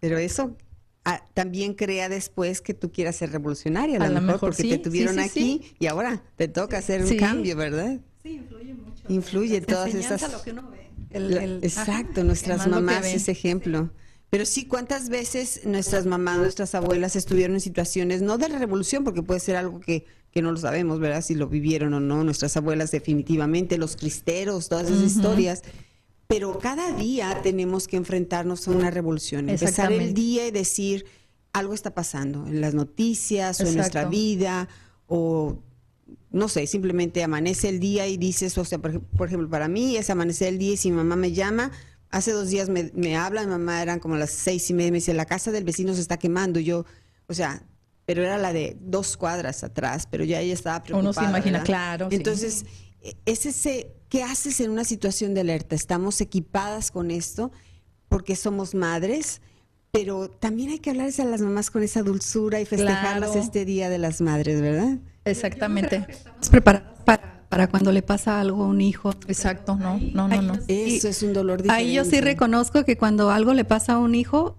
[0.00, 0.56] Pero eso
[1.04, 5.18] ah, también crea después que tú quieras ser revolucionaria, a, lo mejor, porque te tuvieron
[5.18, 8.00] aquí y ahora te toca hacer un cambio, ¿verdad?
[8.22, 9.02] Sí, influye mucho.
[9.10, 10.32] Influye todas esas.
[10.32, 11.58] Lo que uno ve.
[11.60, 13.90] exacto, nuestras mamás, ese ejemplo.
[14.34, 19.04] Pero sí, ¿cuántas veces nuestras mamás, nuestras abuelas estuvieron en situaciones, no de la revolución,
[19.04, 21.22] porque puede ser algo que, que no lo sabemos, ¿verdad?
[21.22, 25.62] Si lo vivieron o no, nuestras abuelas definitivamente, los cristeros, todas esas historias.
[26.26, 31.06] Pero cada día tenemos que enfrentarnos a una revolución, empezar el día y decir,
[31.52, 34.68] algo está pasando en las noticias o en nuestra vida,
[35.06, 35.60] o
[36.32, 39.96] no sé, simplemente amanece el día y dices, o sea, por, por ejemplo, para mí
[39.96, 41.70] es amanecer el día y si mi mamá me llama,
[42.14, 44.98] Hace dos días me, me habla, mi mamá eran como las seis y media, me
[44.98, 46.60] dice, la casa del vecino se está quemando.
[46.60, 46.84] yo,
[47.26, 47.64] o sea,
[48.06, 51.10] pero era la de dos cuadras atrás, pero ya ella estaba preocupada.
[51.10, 52.06] Uno se imagina, claro.
[52.12, 52.66] Entonces,
[53.02, 55.74] e, es ese, ¿qué haces en una situación de alerta?
[55.74, 57.50] Estamos equipadas con esto
[58.08, 59.40] porque somos madres,
[59.90, 63.88] pero también hay que hablarles a las mamás con esa dulzura y festejarlas este Día
[63.90, 64.98] de las Madres, ¿verdad?
[65.24, 66.06] Exactamente.
[66.08, 69.10] Estamos preparadas para para cuando le pasa algo a un hijo.
[69.28, 70.54] Exacto, no, no, no, no.
[70.68, 71.88] Eso es un dolor diferente.
[71.88, 74.56] Ahí yo sí reconozco que cuando algo le pasa a un hijo,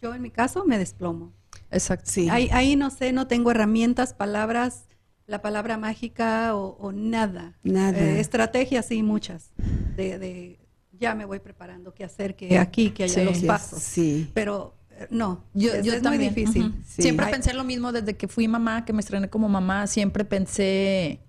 [0.00, 1.32] yo en mi caso me desplomo.
[1.70, 2.10] Exacto.
[2.10, 2.28] Sí.
[2.30, 4.84] Ahí, ahí no sé, no tengo herramientas, palabras,
[5.26, 7.58] la palabra mágica o, nada.
[7.62, 7.98] Nada.
[7.98, 9.50] Eh, estrategias sí, muchas.
[9.96, 10.58] De, de,
[10.92, 13.82] ya me voy preparando qué hacer, que aquí, que haya los pasos.
[13.82, 14.30] Sí.
[14.34, 16.74] Pero eh, no, yo, es, yo muy difícil.
[16.84, 21.20] Siempre pensé lo mismo desde que fui mamá, que me estrené como mamá, siempre pensé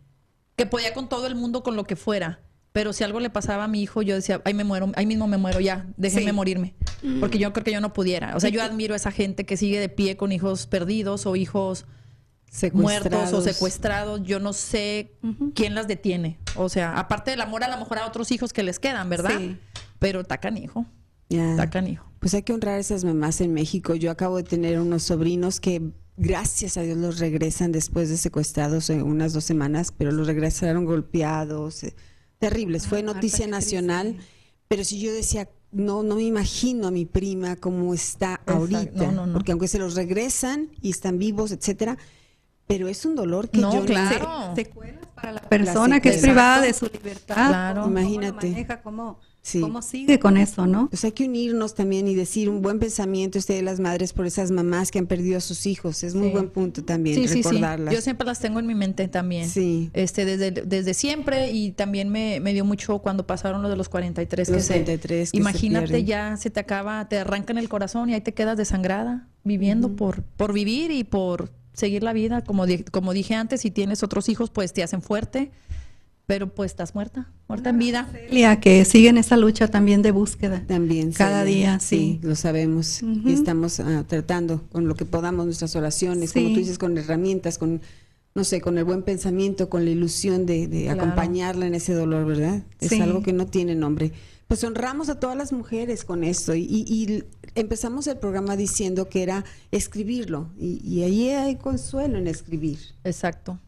[0.58, 2.42] que podía con todo el mundo, con lo que fuera.
[2.74, 5.28] Pero si algo le pasaba a mi hijo, yo decía, ahí me muero, ahí mismo
[5.28, 6.76] me muero, ya, déjenme morirme.
[7.20, 8.36] Porque yo creo que yo no pudiera.
[8.36, 11.36] O sea, yo admiro a esa gente que sigue de pie con hijos perdidos o
[11.36, 11.86] hijos
[12.74, 14.24] muertos o secuestrados.
[14.24, 15.16] Yo no sé
[15.54, 16.40] quién las detiene.
[16.56, 19.38] O sea, aparte del amor a lo mejor a otros hijos que les quedan, ¿verdad?
[19.38, 19.58] Sí.
[20.00, 20.86] Pero tacan hijo.
[21.56, 22.12] Tacan hijo.
[22.20, 23.96] Pues hay que honrar a esas mamás en México.
[23.96, 28.90] Yo acabo de tener unos sobrinos que gracias a Dios los regresan después de secuestrados
[28.90, 31.96] en unas dos semanas, pero los regresaron golpeados, eh,
[32.40, 32.88] terribles.
[32.88, 34.18] Fue noticia nacional,
[34.68, 38.54] pero si yo decía, no, no me imagino a mi prima como está Exacto.
[38.54, 39.06] ahorita.
[39.08, 39.34] No, no, no.
[39.34, 41.98] Porque aunque se los regresan y están vivos, etcétera,
[42.68, 44.54] pero es un dolor que No, yo claro.
[44.56, 47.36] Se- secuelas para la persona que es privada de su libertad.
[47.36, 47.82] Claro.
[47.84, 48.50] ¿Cómo lo Imagínate.
[48.50, 48.82] maneja?
[48.82, 49.62] ¿Cómo, Sí.
[49.62, 50.90] cómo sigue con eso, no?
[50.90, 54.26] Pues hay que unirnos también y decir un buen pensamiento este de las madres por
[54.26, 56.04] esas mamás que han perdido a sus hijos.
[56.04, 56.34] Es muy Sí.
[56.34, 57.94] buen punto también Sí, recordarlas.
[57.94, 59.48] Yo siempre las tengo en mi mente también.
[59.48, 59.90] Sí.
[59.94, 63.88] Este, desde, desde siempre y también me, me dio mucho cuando pasaron lo de los
[63.88, 64.50] 43.
[64.50, 68.10] Los que se- 43 que se imagínate, ya se te acaba, te arrancan el corazón
[68.10, 72.44] y ahí te quedas desangrada, viviendo por, por vivir y por seguir la vida.
[72.44, 75.52] Como, di- como dije antes, si tienes otros hijos, pues te hacen fuerte,
[76.28, 78.08] pero pues estás muerta, muerta en vida.
[78.12, 80.62] Celia, que sigue en esa lucha también de búsqueda.
[80.68, 81.14] También.
[81.14, 81.56] Cada Celia.
[81.56, 82.20] día, sí.
[82.22, 83.02] lo sabemos.
[83.02, 87.58] Y estamos ah, tratando con lo que podamos nuestras oraciones, como tú dices, con herramientas,
[87.58, 87.82] con,
[88.36, 91.02] no sé, con el buen pensamiento, con la ilusión de, de Claro.
[91.02, 92.62] acompañarla en ese dolor, ¿verdad?
[92.82, 93.00] Es Sí.
[93.02, 94.12] algo que no tiene nombre.
[94.50, 97.24] Pues honramos a todas las mujeres con esto y, y- y
[97.56, 102.80] empezamos el programa diciendo que era escribirlo y, y ahí hay consuelo en escribir.
[103.06, 103.60] Exacto.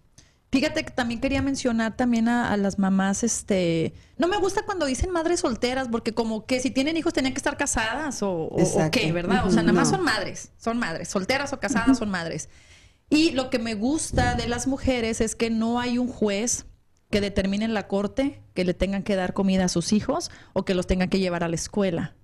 [0.52, 4.88] Fíjate que también quería mencionar también a, a las mamás, este, no me gusta cuando
[4.88, 8.56] dicen madres solteras, porque como que si tienen hijos tenían que estar casadas o, o-
[8.56, 8.98] o Exacto.
[9.00, 9.46] qué, ¿verdad?
[9.46, 9.98] O sea, nada más no.
[9.98, 12.50] son madres, son madres, solteras o casadas son madres.
[13.12, 16.66] Y lo que me gusta de las mujeres es que no hay un juez
[17.12, 20.66] que determine en la corte que le tengan que dar comida a sus hijos o
[20.66, 22.16] que los tengan que llevar a la escuela.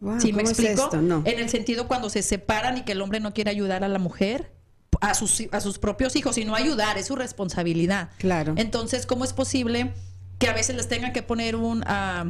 [0.00, 0.96] Wow, ¿Sí me ¿cómo es explico?
[0.98, 1.22] No.
[1.26, 3.98] En el sentido cuando se separan y que el hombre no quiere ayudar a la
[3.98, 4.52] mujer,
[5.00, 8.10] a sus, a sus propios hijos, sino ayudar, es su responsabilidad.
[8.18, 8.54] Claro.
[8.56, 9.92] Entonces, ¿cómo es posible
[10.38, 12.24] que a veces les tengan que poner un, ah,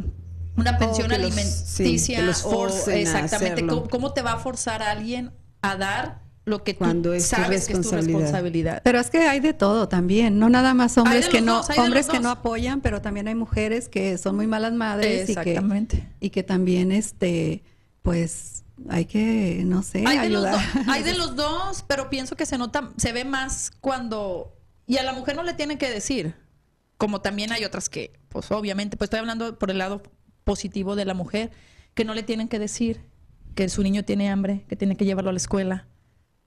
[0.57, 1.99] una pensión Oh, que los- alimenticia?
[1.99, 3.67] sí, que los o- exactamente.
[3.67, 5.31] ¿Cómo, cómo te va a forzar a alguien
[5.63, 8.81] a dar lo que Cuando tú es sabes que es tu responsabilidad?
[8.83, 12.07] Pero es que hay de todo también, no nada más hombres que no dos, hombres
[12.09, 16.09] que no apoyan, pero también hay mujeres que son muy malas madres y que Exactamente.
[16.21, 17.63] y que también este
[18.03, 20.75] pues hay que no sé, Hay de, los ayudar.
[20.75, 24.55] dos, hay de los dos, pero pienso que se nota, se ve más cuando
[24.87, 26.35] y a la mujer no le tienen que decir,
[26.97, 30.03] como también hay otras que, pues obviamente, pues estoy hablando por el lado
[30.45, 31.51] positivo de la mujer,
[31.95, 33.03] que no le tienen que decir
[33.55, 35.89] que su niño tiene hambre, que tiene que llevarlo a la escuela,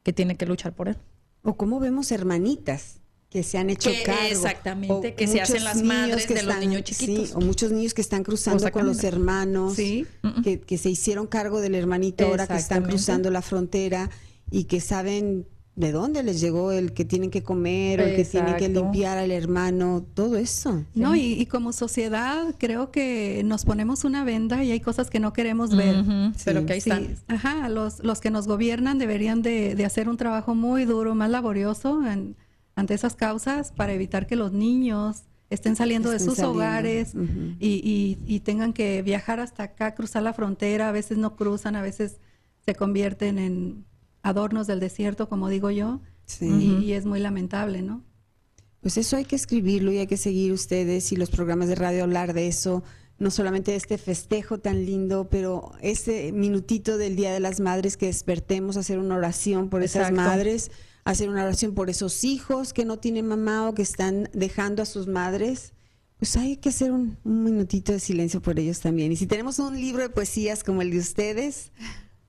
[0.02, 0.98] que tiene que luchar por él.
[1.44, 3.01] O cómo vemos hermanitas
[3.32, 4.22] que se han hecho Que cargo.
[4.30, 7.30] exactamente, O que se hacen las madres que de los niños chiquitos.
[7.30, 10.06] Sí, o muchos niños que están cruzando con los hermanos, Sí.
[10.44, 14.10] que, que se hicieron cargo del hermanito ahora que están cruzando la frontera
[14.52, 18.26] y que saben de dónde les llegó el que tienen que comer o el que
[18.26, 20.84] tienen que limpiar al hermano, todo eso.
[20.94, 25.22] No, y, y como sociedad creo que nos ponemos una venda y hay cosas que
[25.22, 26.04] no queremos ver.
[26.44, 27.16] Pero que ahí Sí, están.
[27.30, 31.30] ajá, los, los que nos gobiernan deberían de, de hacer un trabajo muy duro, más
[31.30, 32.36] laborioso en-
[32.76, 37.14] ante esas causas para evitar que los niños estén saliendo de sus saliendo, hogares
[37.60, 41.76] y, y- y tengan que viajar hasta acá, cruzar la frontera, a veces no cruzan,
[41.76, 42.18] a veces
[42.66, 43.86] se convierten en
[44.24, 46.46] adornos del desierto, como digo yo, Sí.
[46.48, 48.04] y, y es muy lamentable, ¿no?
[48.80, 52.04] Pues eso hay que escribirlo y hay que seguir ustedes y los programas de radio
[52.04, 52.84] hablar de eso,
[53.20, 57.98] no solamente de este festejo tan lindo, pero ese minutito del Día de las Madres
[57.98, 60.72] que despertemos a hacer una oración por esas madres,
[61.04, 64.86] hacer una oración por esos hijos que no tienen mamá o que están dejando a
[64.86, 65.74] sus madres.
[66.18, 69.12] Pues hay que hacer un, un minutito de silencio por ellos también.
[69.12, 71.72] Y si tenemos un libro de poesías como el de ustedes,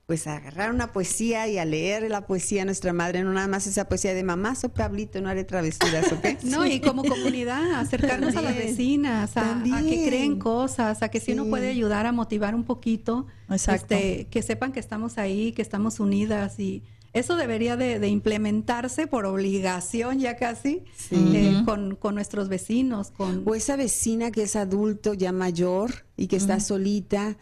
[0.05, 3.47] pues a agarrar una poesía y a leer la poesía a nuestra madre, no nada
[3.47, 6.25] más esa poesía de mamá, soy Pablito, no haré travesuras, ¿ok?
[6.43, 11.21] No, y como comunidad, acercarnos a las vecinas, a, a que creen cosas, a que
[11.21, 13.95] si uno puede ayudar a motivar un poquito, Exacto.
[13.95, 16.83] este, que sepan que estamos ahí, que estamos unidas y
[17.13, 21.15] eso debería de, de implementarse por obligación ya casi Sí.
[21.35, 26.27] eh, con, con nuestros vecinos, con O esa vecina que es adulto, ya mayor, y
[26.27, 27.37] que está solita,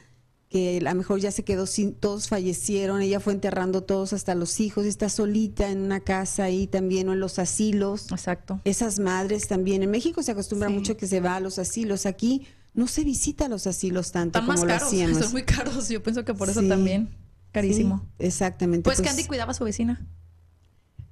[0.50, 4.36] que a lo mejor ya se quedó sin, todos fallecieron, ella fue enterrando todos hasta
[4.36, 8.12] los hijos, está solita en una casa ahí también, o en los asilos.
[8.12, 8.60] Exacto.
[8.66, 9.82] Esas madres también.
[9.84, 10.74] En México se acostumbra Sí.
[10.74, 12.06] mucho que se va a los asilos.
[12.06, 15.20] Aquí no se visita a los asilos tanto Están como más lo caros, hacíamos.
[15.20, 15.88] son muy caros.
[15.88, 16.68] Yo pienso que por eso Sí.
[16.68, 17.10] también.
[17.52, 18.00] Carísimo.
[18.20, 18.84] Sí, exactamente.
[18.84, 20.08] Pues, Candy cuidaba a su vecina.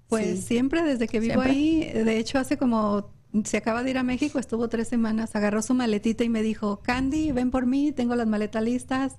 [0.07, 0.41] Pues Sí.
[0.47, 1.51] siempre desde que vivo Siempre.
[1.51, 3.11] ahí, de hecho hace como,
[3.43, 6.79] se acaba de ir a México, estuvo tres semanas, agarró su maletita y me dijo,
[6.81, 9.17] Candy, ven por mí, tengo las maletas listas.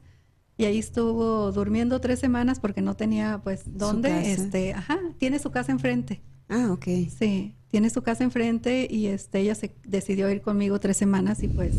[0.56, 5.50] Y ahí estuvo durmiendo tres semanas porque no tenía pues dónde, este, ajá, tiene su
[5.50, 6.20] casa enfrente.
[6.50, 6.84] Ah, ok.
[7.18, 11.48] Sí, tiene su casa enfrente y este, ella se decidió ir conmigo tres semanas y
[11.48, 11.76] pues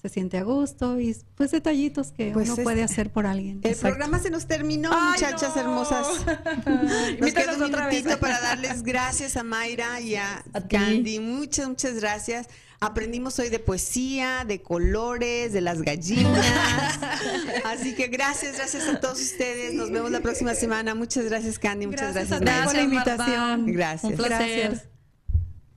[0.00, 3.60] se siente a gusto y pues detallitos que Pues uno es- puede hacer por alguien.
[3.64, 3.88] El Exacto.
[3.96, 5.60] programa se nos terminó, Ay, muchachas no.
[5.62, 6.06] hermosas.
[7.20, 10.44] Nos queda un otra ratito para darles gracias a Mayra y a.
[10.70, 11.18] Candy.
[11.18, 12.46] Muchas, muchas gracias.
[12.80, 16.46] Aprendimos hoy de poesía, de colores, de las gallinas.
[17.64, 19.74] Así que gracias, gracias a todos ustedes.
[19.74, 20.94] Nos vemos la próxima semana.
[20.94, 21.88] Muchas gracias, Candy.
[21.88, 23.66] Muchas gracias, Gracias por la invitación.
[23.72, 24.04] Gracias.
[24.12, 24.60] Un placer.
[24.70, 24.88] Gracias.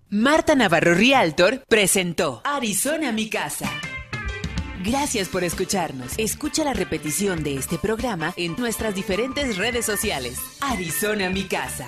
[0.09, 3.67] Marta Navarro Realtor presentó Arizona mi casa.
[4.83, 6.13] Gracias por escucharnos.
[6.17, 10.39] Escucha la repetición de este programa en nuestras diferentes redes sociales.
[10.59, 11.87] Arizona mi casa.